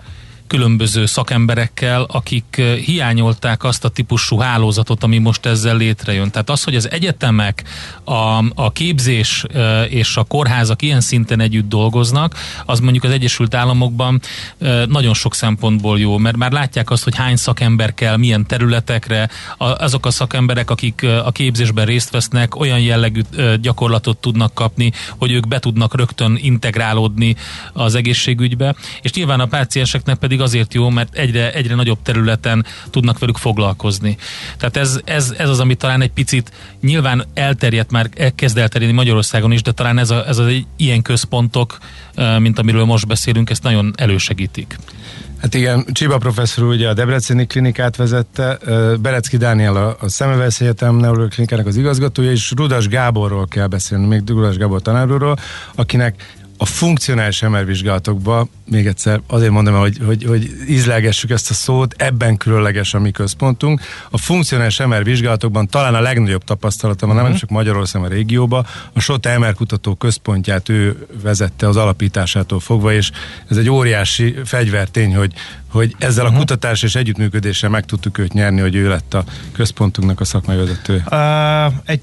[0.52, 6.30] különböző szakemberekkel, akik eh, hiányolták azt a típusú hálózatot, ami most ezzel létrejön.
[6.30, 7.62] Tehát az, hogy az egyetemek,
[8.04, 12.34] a, a képzés eh, és a kórházak ilyen szinten együtt dolgoznak,
[12.66, 14.20] az mondjuk az Egyesült Államokban
[14.58, 19.28] eh, nagyon sok szempontból jó, mert már látják azt, hogy hány szakember kell, milyen területekre,
[19.58, 23.20] azok a szakemberek, akik a képzésben részt vesznek, olyan jellegű
[23.60, 27.36] gyakorlatot tudnak kapni, hogy ők be tudnak rögtön integrálódni
[27.72, 33.18] az egészségügybe, és nyilván a pácienseknek pedig azért jó, mert egyre, egyre nagyobb területen tudnak
[33.18, 34.16] velük foglalkozni.
[34.56, 39.52] Tehát ez, ez, ez az, ami talán egy picit nyilván elterjedt már, kezd elterjedni Magyarországon
[39.52, 41.78] is, de talán ez, a, ez az egy ilyen központok,
[42.38, 44.76] mint amiről most beszélünk, ezt nagyon elősegítik.
[45.42, 48.58] Hát igen, Csiba professzor ugye a Debreceni klinikát vezette,
[49.00, 54.22] Berecki Dániel a, a Szemövesz Egyetem neurológiai az igazgatója, és Rudas Gáborról kell beszélni, még
[54.26, 55.36] Rudas Gábor tanárról,
[55.74, 61.54] akinek a funkcionális MR vizsgálatokban, még egyszer azért mondom, hogy, hogy, hogy ízlelgessük ezt a
[61.54, 63.80] szót, ebben különleges a mi központunk.
[64.10, 67.22] A funkcionális MR vizsgálatokban talán a legnagyobb tapasztalata van, uh-huh.
[67.22, 67.40] nem mhm.
[67.40, 68.66] csak Magyarországon, a régióban.
[68.92, 73.10] A SOTA MR kutató központját ő vezette az alapításától fogva, és
[73.48, 75.32] ez egy óriási fegyvertény, hogy,
[75.68, 76.38] hogy ezzel uh-huh.
[76.38, 80.56] a kutatás és együttműködéssel meg tudtuk őt nyerni, hogy ő lett a központunknak a szakmai
[80.56, 81.04] vezető.
[81.10, 82.00] Uh, egy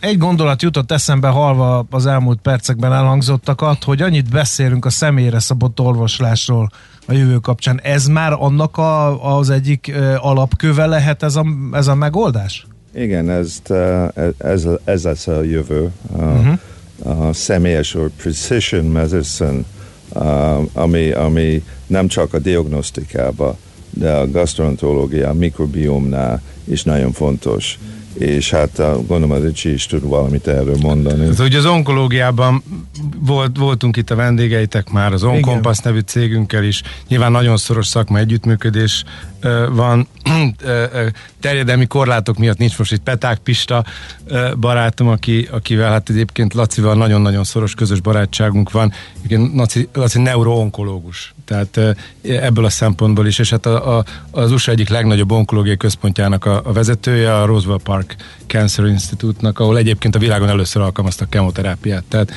[0.00, 5.80] egy gondolat jutott eszembe halva az elmúlt percekben elhangzottakat, hogy annyit beszélünk a személyre szabott
[5.80, 6.70] orvoslásról
[7.06, 7.80] a jövő kapcsán.
[7.82, 12.66] Ez már annak a, az egyik alapköve lehet ez a, ez a megoldás?
[12.94, 13.62] Igen, ez,
[14.38, 15.90] ez, ez lesz a jövő.
[16.16, 16.58] Uh-huh.
[17.28, 19.62] A személyes or precision medicine,
[20.72, 23.56] ami, ami nem csak a diagnosztikába,
[23.90, 27.78] de a gastroenterológia, a mikrobiomnál is nagyon fontos
[28.20, 31.26] és hát gondolom az Ricsi is tud valamit erről mondani.
[31.26, 32.62] Ez ugye az onkológiában
[33.18, 38.18] volt, voltunk itt a vendégeitek már, az Onkompass nevű cégünkkel is, nyilván nagyon szoros szakma
[38.18, 39.04] együttműködés
[39.70, 40.08] van,
[41.40, 43.84] terjedelmi korlátok miatt nincs most itt Peták Pista
[44.60, 48.92] barátom, aki, akivel hát egyébként Lacival nagyon-nagyon szoros közös barátságunk van,
[49.24, 54.72] igen, Laci, Laci neuroonkológus, tehát ebből a szempontból is, és hát a, a, az USA
[54.72, 58.16] egyik legnagyobb onkológiai központjának a, a vezetője, a Roosevelt Park
[58.46, 62.32] Cancer Institute-nak, ahol egyébként a világon először alkalmaztak kemoterápiát, tehát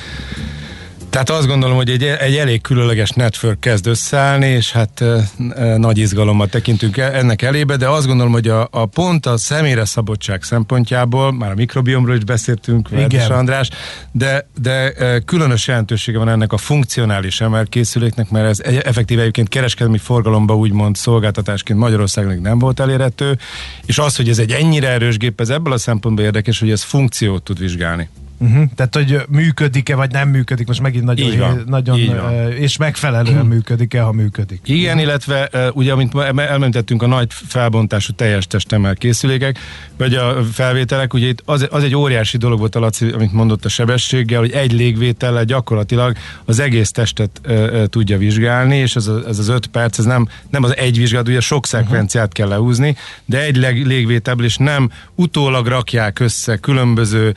[1.14, 5.76] tehát azt gondolom, hogy egy, egy elég különleges network kezd összeállni, és hát e, e,
[5.76, 9.84] nagy izgalommal tekintünk e, ennek elébe, de azt gondolom, hogy a, a pont a személyre
[9.84, 13.70] szabadság szempontjából, már a mikrobiomról is beszéltünk, Verdes András,
[14.12, 19.98] de, de e, különös jelentősége van ennek a funkcionális emelkészüléknek, mert ez effektíve egyébként kereskedelmi
[19.98, 23.38] forgalomba úgymond szolgáltatásként Magyarországnak nem volt elérhető,
[23.86, 26.82] és az, hogy ez egy ennyire erős gép, ez ebből a szempontból érdekes, hogy ez
[26.82, 28.08] funkciót tud vizsgálni.
[28.38, 28.64] Uh-huh.
[28.74, 32.52] Tehát, hogy működik-e, vagy nem működik, most megint nagyon, nagyon van.
[32.52, 34.60] és megfelelően működik-e, ha működik.
[34.64, 39.58] Igen, illetve ugye, amint elmentettünk a nagy felbontású teljes testemel készülékek,
[39.96, 43.64] vagy a felvételek, ugye itt az, az egy óriási dolog volt a Laci, amit mondott
[43.64, 49.22] a sebességgel, hogy egy légvétellel gyakorlatilag az egész testet uh, tudja vizsgálni, és ez, a,
[49.28, 52.38] ez az öt perc, ez nem, nem az egy vizsgálat, ugye sok szekvenciát uh-huh.
[52.38, 57.34] kell lehúzni, de egy légvételből, és nem utólag rakják össze különböző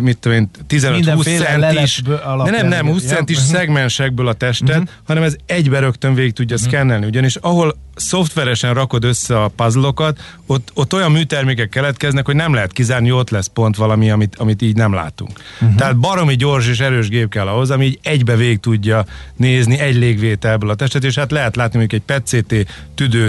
[0.00, 3.42] mit tudom én, 15-20 centis, de nem, nem, 20 centis ja.
[3.42, 4.88] szegmensekből a testet, uh-huh.
[5.06, 6.70] hanem ez egybe rögtön végig tudja uh-huh.
[6.70, 12.54] szkennelni, ugyanis ahol szoftveresen rakod össze a puzzle-okat, ott, ott olyan műtermékek keletkeznek, hogy nem
[12.54, 15.30] lehet kizárni, ott lesz pont valami, amit, amit így nem látunk.
[15.60, 15.76] Uh-huh.
[15.76, 19.04] Tehát baromi gyors és erős gép kell ahhoz, ami így egybe vég tudja
[19.36, 22.54] nézni egy légvételből a testet, és hát lehet látni mondjuk egy PET-CT
[22.94, 23.28] tüdő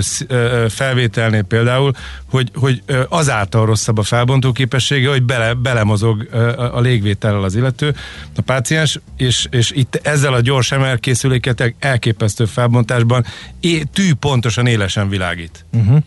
[0.69, 1.93] felvételnél például,
[2.29, 7.95] hogy, hogy azáltal rosszabb a felbontó képessége, hogy bele, belemozog a légvétellel az illető,
[8.35, 13.25] a páciens, és, és itt ezzel a gyors MR készüléket elképesztő felbontásban
[13.59, 15.65] é, tű pontosan élesen világít.
[15.73, 16.03] Uh-huh.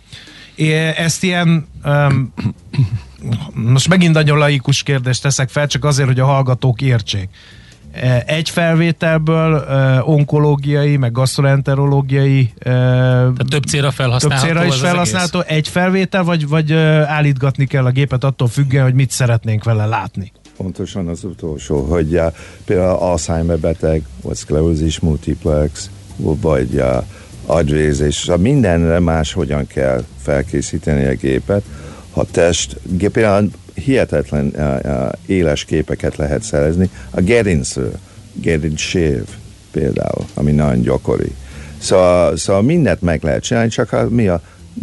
[0.96, 2.32] Ezt ilyen um,
[3.52, 7.28] most megint nagyon laikus kérdést teszek fel, csak azért, hogy a hallgatók értsék.
[7.92, 14.46] E, egy felvételből uh, onkológiai, meg gastroenterológiai uh, Tehát több célra felhasználható.
[14.46, 15.40] Több célra is felhasználható.
[15.46, 16.72] Egy felvétel, vagy, vagy
[17.06, 20.32] állítgatni kell a gépet attól függően, hogy mit szeretnénk vele látni?
[20.56, 22.32] Pontosan az utolsó, hogy uh,
[22.64, 27.04] például Alzheimer beteg, vagy szklerózis multiplex, vagy uh,
[27.46, 31.62] agyvézés, szóval mindenre más hogyan kell felkészíteni a gépet.
[32.10, 32.76] Ha test,
[33.12, 36.90] például hihetetlen uh, uh, éles képeket lehet szerezni.
[37.10, 37.92] A gerincről,
[38.32, 39.22] gerincsév
[39.70, 41.32] például, ami nagyon gyakori.
[41.78, 44.40] Szóval, szóval mindent meg lehet csinálni, csak a, mi a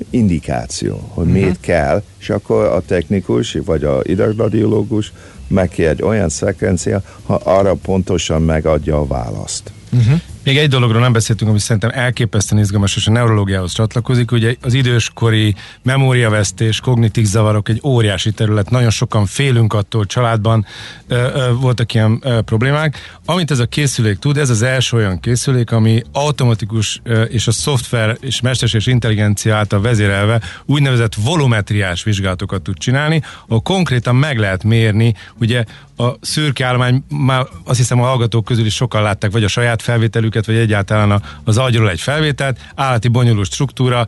[0.10, 1.42] indikáció, hogy uh-huh.
[1.42, 5.14] miért kell, és akkor a technikus, vagy a idegradiológus
[5.48, 9.72] megkér egy olyan szekvencia, ha arra pontosan megadja a választ.
[9.92, 10.20] Uh-huh.
[10.44, 14.32] Még egy dologról nem beszéltünk, ami szerintem elképesztően izgalmas, és a neurológiához csatlakozik.
[14.32, 18.70] Ugye az időskori memóriavesztés, kognitív zavarok egy óriási terület.
[18.70, 20.66] Nagyon sokan félünk attól, családban
[21.08, 23.18] ö, ö, voltak ilyen ö, problémák.
[23.26, 27.52] Amit ez a készülék tud, ez az első olyan készülék, ami automatikus ö, és a
[27.52, 34.64] szoftver és mesterséges intelligencia által vezérelve úgynevezett volumetriás vizsgálatokat tud csinálni, ahol konkrétan meg lehet
[34.64, 35.64] mérni, ugye
[36.00, 39.82] a szürke állomány, már azt hiszem a hallgatók közül is sokan látták, vagy a saját
[40.30, 44.06] felvételüket, vagy egyáltalán az agyról egy felvételt, állati bonyolult struktúra,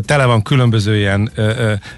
[0.00, 1.30] tele van különböző ilyen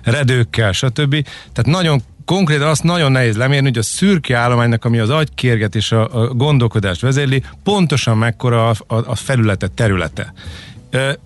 [0.03, 1.26] redőkkel, stb.
[1.53, 5.92] Tehát nagyon konkrétan azt nagyon nehéz lemérni, hogy a szürke állománynak, ami az agykérget és
[5.92, 10.32] a, gondolkodást vezérli, pontosan mekkora a, a, a felülete, területe.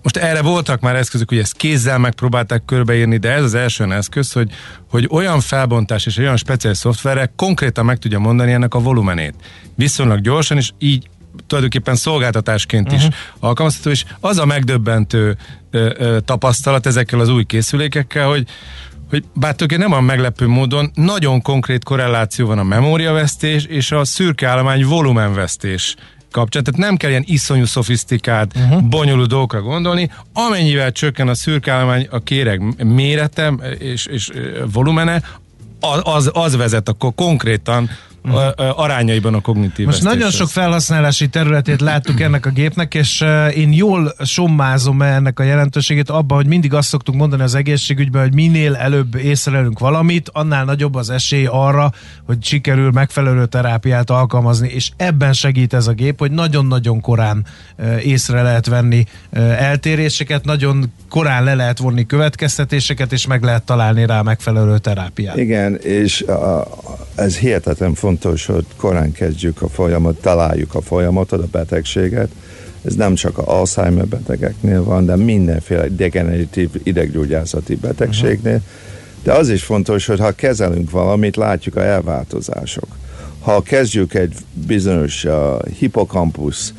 [0.01, 4.31] Most erre voltak már eszközök, hogy ezt kézzel megpróbálták körbeírni, de ez az első eszköz,
[4.31, 4.49] hogy,
[4.89, 9.33] hogy olyan felbontás és olyan speciális szoftverek konkrétan meg tudja mondani ennek a volumenét.
[9.75, 11.07] Viszonylag gyorsan, és így
[11.47, 12.99] tulajdonképpen szolgáltatásként uh-huh.
[12.99, 13.15] is mhm.
[13.39, 15.37] alkalmazható, és az a megdöbbentő
[15.71, 18.47] ö, ö, tapasztalat ezekkel az új készülékekkel, hogy
[19.09, 24.47] hogy bár nem a meglepő módon nagyon konkrét korreláció van a memóriavesztés és a szürke
[24.47, 25.95] állomány volumenvesztés
[26.31, 28.83] kapcsán, tehát nem kell ilyen iszonyú szofisztikált, uh-huh.
[28.83, 34.29] bonyolult dolgokra gondolni, amennyivel csökken a szürkállomány, a kéreg mérete és, és
[34.71, 35.21] volumene,
[36.03, 37.89] az, az vezet akkor konkrétan
[38.75, 43.23] arányaiban a kognitív Most nagyon sok felhasználási területét láttuk ennek a gépnek, és
[43.55, 48.33] én jól sommázom ennek a jelentőségét abban, hogy mindig azt szoktuk mondani az egészségügyben, hogy
[48.33, 51.91] minél előbb észrelünk valamit, annál nagyobb az esély arra,
[52.25, 57.45] hogy sikerül megfelelő terápiát alkalmazni, és ebben segít ez a gép, hogy nagyon-nagyon korán
[58.03, 59.05] észre lehet venni
[59.57, 65.37] eltéréseket, nagyon korán le lehet vonni következtetéseket, és meg lehet találni rá megfelelő terápiát.
[65.37, 66.67] Igen, és a,
[67.15, 72.29] ez hihetetlen fontos, hogy korán kezdjük a folyamat, találjuk a folyamatot, a betegséget.
[72.85, 78.61] Ez nem csak a Alzheimer betegeknél van, de mindenféle degeneratív ideggyógyászati betegségnél.
[79.23, 82.87] De az is fontos, hogy ha kezelünk valamit, látjuk a elváltozások.
[83.39, 85.33] Ha kezdjük egy bizonyos uh,
[85.77, 86.73] hipokampusz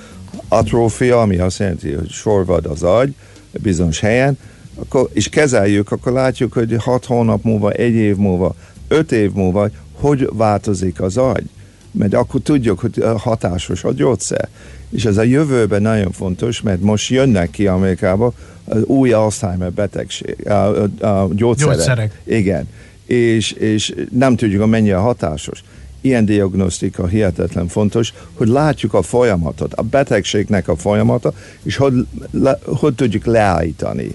[0.48, 3.14] atrófia, ami azt jelenti, hogy sorvad az agy
[3.62, 4.38] bizonyos helyen,
[4.74, 8.54] akkor, és kezeljük, akkor látjuk, hogy hat hónap múlva, egy év múlva,
[8.88, 9.68] öt év múlva,
[10.04, 11.44] hogy változik az agy.
[11.90, 14.48] Mert akkor tudjuk, hogy hatásos a gyógyszer.
[14.90, 18.32] És ez a jövőben nagyon fontos, mert most jönnek ki Amerikába
[18.64, 21.74] az új Alzheimer betegség, a, a, a gyógyszerek.
[21.74, 22.20] gyógyszerek.
[22.24, 22.68] Igen.
[23.06, 25.64] És, és nem tudjuk, hogy mennyire hatásos.
[26.00, 31.32] Ilyen diagnosztika hihetetlen fontos, hogy látjuk a folyamatot, a betegségnek a folyamata,
[31.62, 34.10] és hogy, le, hogy tudjuk leállítani,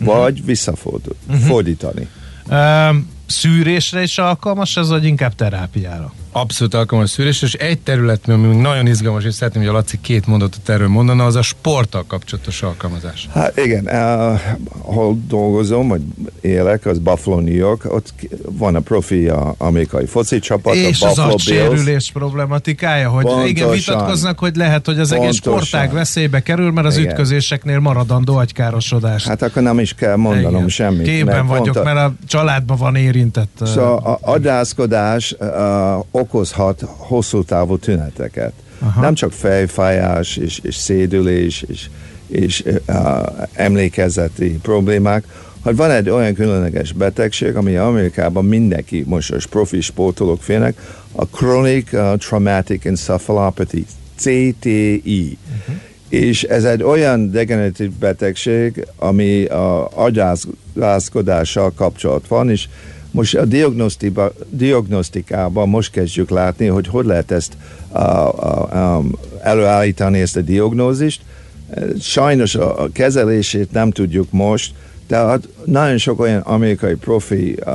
[0.00, 0.16] uh-huh.
[0.16, 2.08] vagy visszafordítani.
[2.48, 2.90] Uh-huh.
[2.90, 6.12] Um, szűrésre is alkalmas ez, vagy inkább terápiára?
[6.34, 10.26] Abszolút alkalmas szűrés, és egy terület, ami nagyon izgalmas, és szeretném, hogy a Laci két
[10.26, 13.28] mondatot erről mondana, az a sporttal kapcsolatos alkalmazás.
[13.32, 14.40] Hát igen, uh,
[14.82, 16.00] ahol dolgozom, vagy
[16.40, 18.12] élek, az Buffalo, New York, ott
[18.50, 23.48] van a profi a amerikai foci csapat, és a Buffalo az sérülés problematikája, hogy Pontosan.
[23.48, 25.24] igen, vitatkoznak, hogy lehet, hogy az Pontosan.
[25.24, 27.10] egész sportág veszélybe kerül, mert az igen.
[27.10, 29.26] ütközéseknél maradandó agykárosodás.
[29.26, 30.68] Hát akkor nem is kell mondanom igen.
[30.68, 31.06] semmit.
[31.06, 31.82] Képben mert vagyok, a...
[31.82, 33.60] mert a családban van érintett.
[33.64, 35.48] Szóval a agyászkodás uh,
[36.22, 38.52] okozhat hosszú távú tüneteket.
[38.78, 39.00] Aha.
[39.00, 41.88] Nem csak fejfájás és, és szédülés és,
[42.26, 42.96] és uh,
[43.52, 45.24] emlékezeti problémák,
[45.62, 50.80] hogy van egy olyan különleges betegség, ami Amerikában mindenki, most a profi sportolók félnek,
[51.12, 55.38] a Chronic uh, Traumatic Encephalopathy, CTI.
[55.50, 55.80] Uh-huh.
[56.08, 62.68] És ez egy olyan degeneratív betegség, ami a agyászkodással kapcsolat van, és
[63.12, 63.44] most a
[64.50, 67.52] diagnosztikában most kezdjük látni, hogy hogy lehet ezt
[67.92, 71.20] uh, uh, um, előállítani, ezt a diagnózist.
[72.00, 74.74] Sajnos a kezelését nem tudjuk most,
[75.06, 77.74] de hát nagyon sok olyan amerikai profi uh,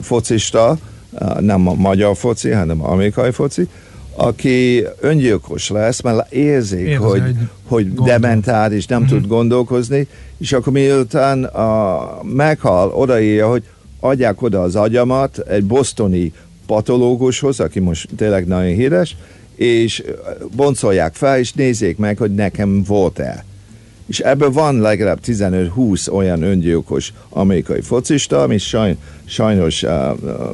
[0.00, 0.78] focista,
[1.10, 3.68] uh, nem a magyar foci, hanem amerikai foci,
[4.16, 9.18] aki öngyilkos lesz, mert érzik, Érzi, hogy, hogy, hogy dementális, nem uh-huh.
[9.18, 10.08] tud gondolkozni,
[10.38, 13.62] és akkor miután uh, meghal, odaírja, hogy
[14.00, 16.32] adják oda az agyamat egy bosztoni
[16.66, 19.16] patológushoz, aki most tényleg nagyon híres,
[19.54, 20.02] és
[20.56, 23.44] boncolják fel, és nézzék meg, hogy nekem volt-e.
[24.06, 29.90] És ebből van legalább 15-20 olyan öngyilkos amerikai focista, ami saj, sajnos uh,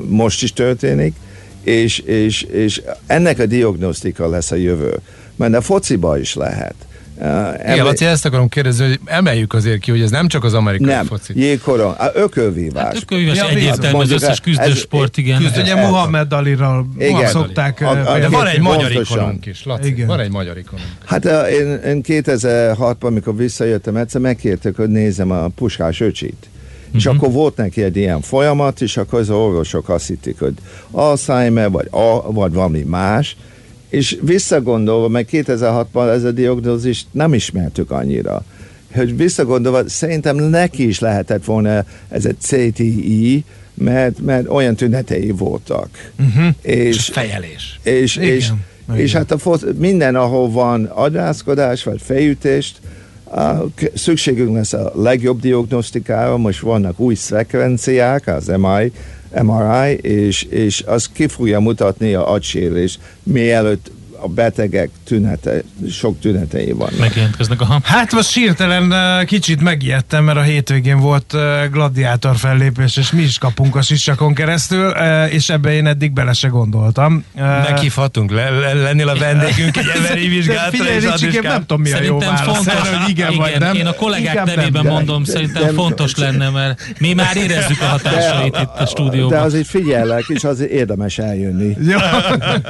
[0.08, 1.14] most is történik,
[1.62, 4.98] és, és, és ennek a diagnosztika lesz a jövő.
[5.36, 6.74] Mert a fociba is lehet.
[7.22, 10.54] Uh, Igen, Laci, ezt akarom kérdezni, hogy emeljük azért ki, hogy ez nem csak az
[10.54, 11.32] amerikai nem, foci.
[11.40, 12.84] Jégkoron, a ökölvívás.
[12.84, 15.38] Hát ökölvívás ja, egyértelmű az összes küzdősport, igen.
[15.38, 17.26] Küzd, ugye Muhammed Aliral igen.
[17.26, 17.80] szokták.
[17.80, 20.06] A, a, de van egy magyar ikonunk is, Laci, igen.
[20.06, 20.88] van egy magyar ikonunk.
[21.04, 26.46] Hát én, én 2006-ban, amikor visszajöttem, egyszer megkértek, hogy nézem a puskás öcsit.
[26.92, 27.22] És uh-huh.
[27.22, 30.54] akkor volt neki egy ilyen folyamat, és akkor az orvosok azt hitték, hogy
[30.90, 33.36] Alzheimer, vagy, a, vagy valami más,
[33.92, 38.44] és visszagondolva, meg 2006-ban ez a diagnózist nem ismertük annyira,
[38.94, 45.88] hogy visszagondolva, szerintem neki is lehetett volna ez egy CTI, mert, mert olyan tünetei voltak.
[46.18, 46.54] Uh-huh.
[46.62, 47.80] És, és fejelés.
[47.82, 48.28] És, Igen.
[48.28, 48.50] és,
[48.88, 49.00] Igen.
[49.00, 52.76] és hát a fot, minden, ahol van agyászkodás, vagy fejütést,
[53.24, 53.64] a,
[53.94, 58.92] szükségünk lesz a legjobb diagnosztikára, most vannak új szekvenciák, az MRI,
[59.42, 63.90] MRI, és, és az ki fogja mutatni a agysérülést, mielőtt
[64.22, 66.90] a betegek tünete, sok tünetei van.
[66.98, 67.80] Megjelentkeznek, aha.
[67.82, 68.94] Hát most sírtelen
[69.26, 71.36] kicsit megijedtem, mert a hétvégén volt
[71.70, 74.90] gladiátor fellépés, és mi is kapunk a sisakon keresztül,
[75.30, 77.24] és ebbe én eddig bele se gondoltam.
[77.34, 82.02] Meghívhatunk, le, le, lennél a vendégünk egy emberi vizsgálatra, és Ricsikém, nem tudom mi a
[82.02, 83.74] jó válasz, fontos, hogy igen, igen vagy nem.
[83.74, 87.80] Én a kollégák nevében mondom, de, szerintem de, fontos de, lenne, mert mi már érezzük
[87.80, 89.38] a hatásait de, itt a stúdióban.
[89.38, 91.76] De azért figyellek, és azért érdemes eljönni.
[91.80, 91.98] Jó.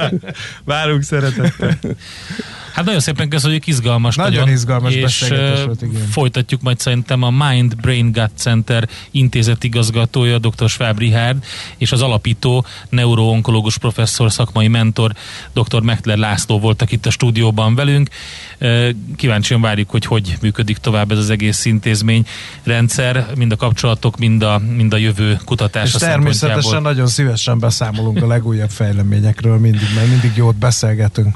[0.65, 1.42] Várunk szeretettel.
[1.43, 1.95] Exactly.
[2.73, 4.31] Hát nagyon szépen köszönjük, izgalmas nagyon.
[4.31, 5.27] Nagyon izgalmas és
[5.65, 6.01] volt, igen.
[6.01, 10.69] folytatjuk majd szerintem a Mind Brain Gut Center intézet igazgatója, dr.
[10.69, 11.43] Schwab Richard,
[11.77, 15.11] és az alapító neuroonkológus professzor, szakmai mentor,
[15.53, 15.81] dr.
[15.81, 18.09] Mechtler László voltak itt a stúdióban velünk.
[19.15, 22.25] Kíváncsian várjuk, hogy hogy működik tovább ez az egész intézmény
[22.63, 28.21] rendszer, mind a kapcsolatok, mind a, mind a jövő kutatása És természetesen nagyon szívesen beszámolunk
[28.21, 31.35] a legújabb fejleményekről, mindig, mert mindig jót beszélgetünk.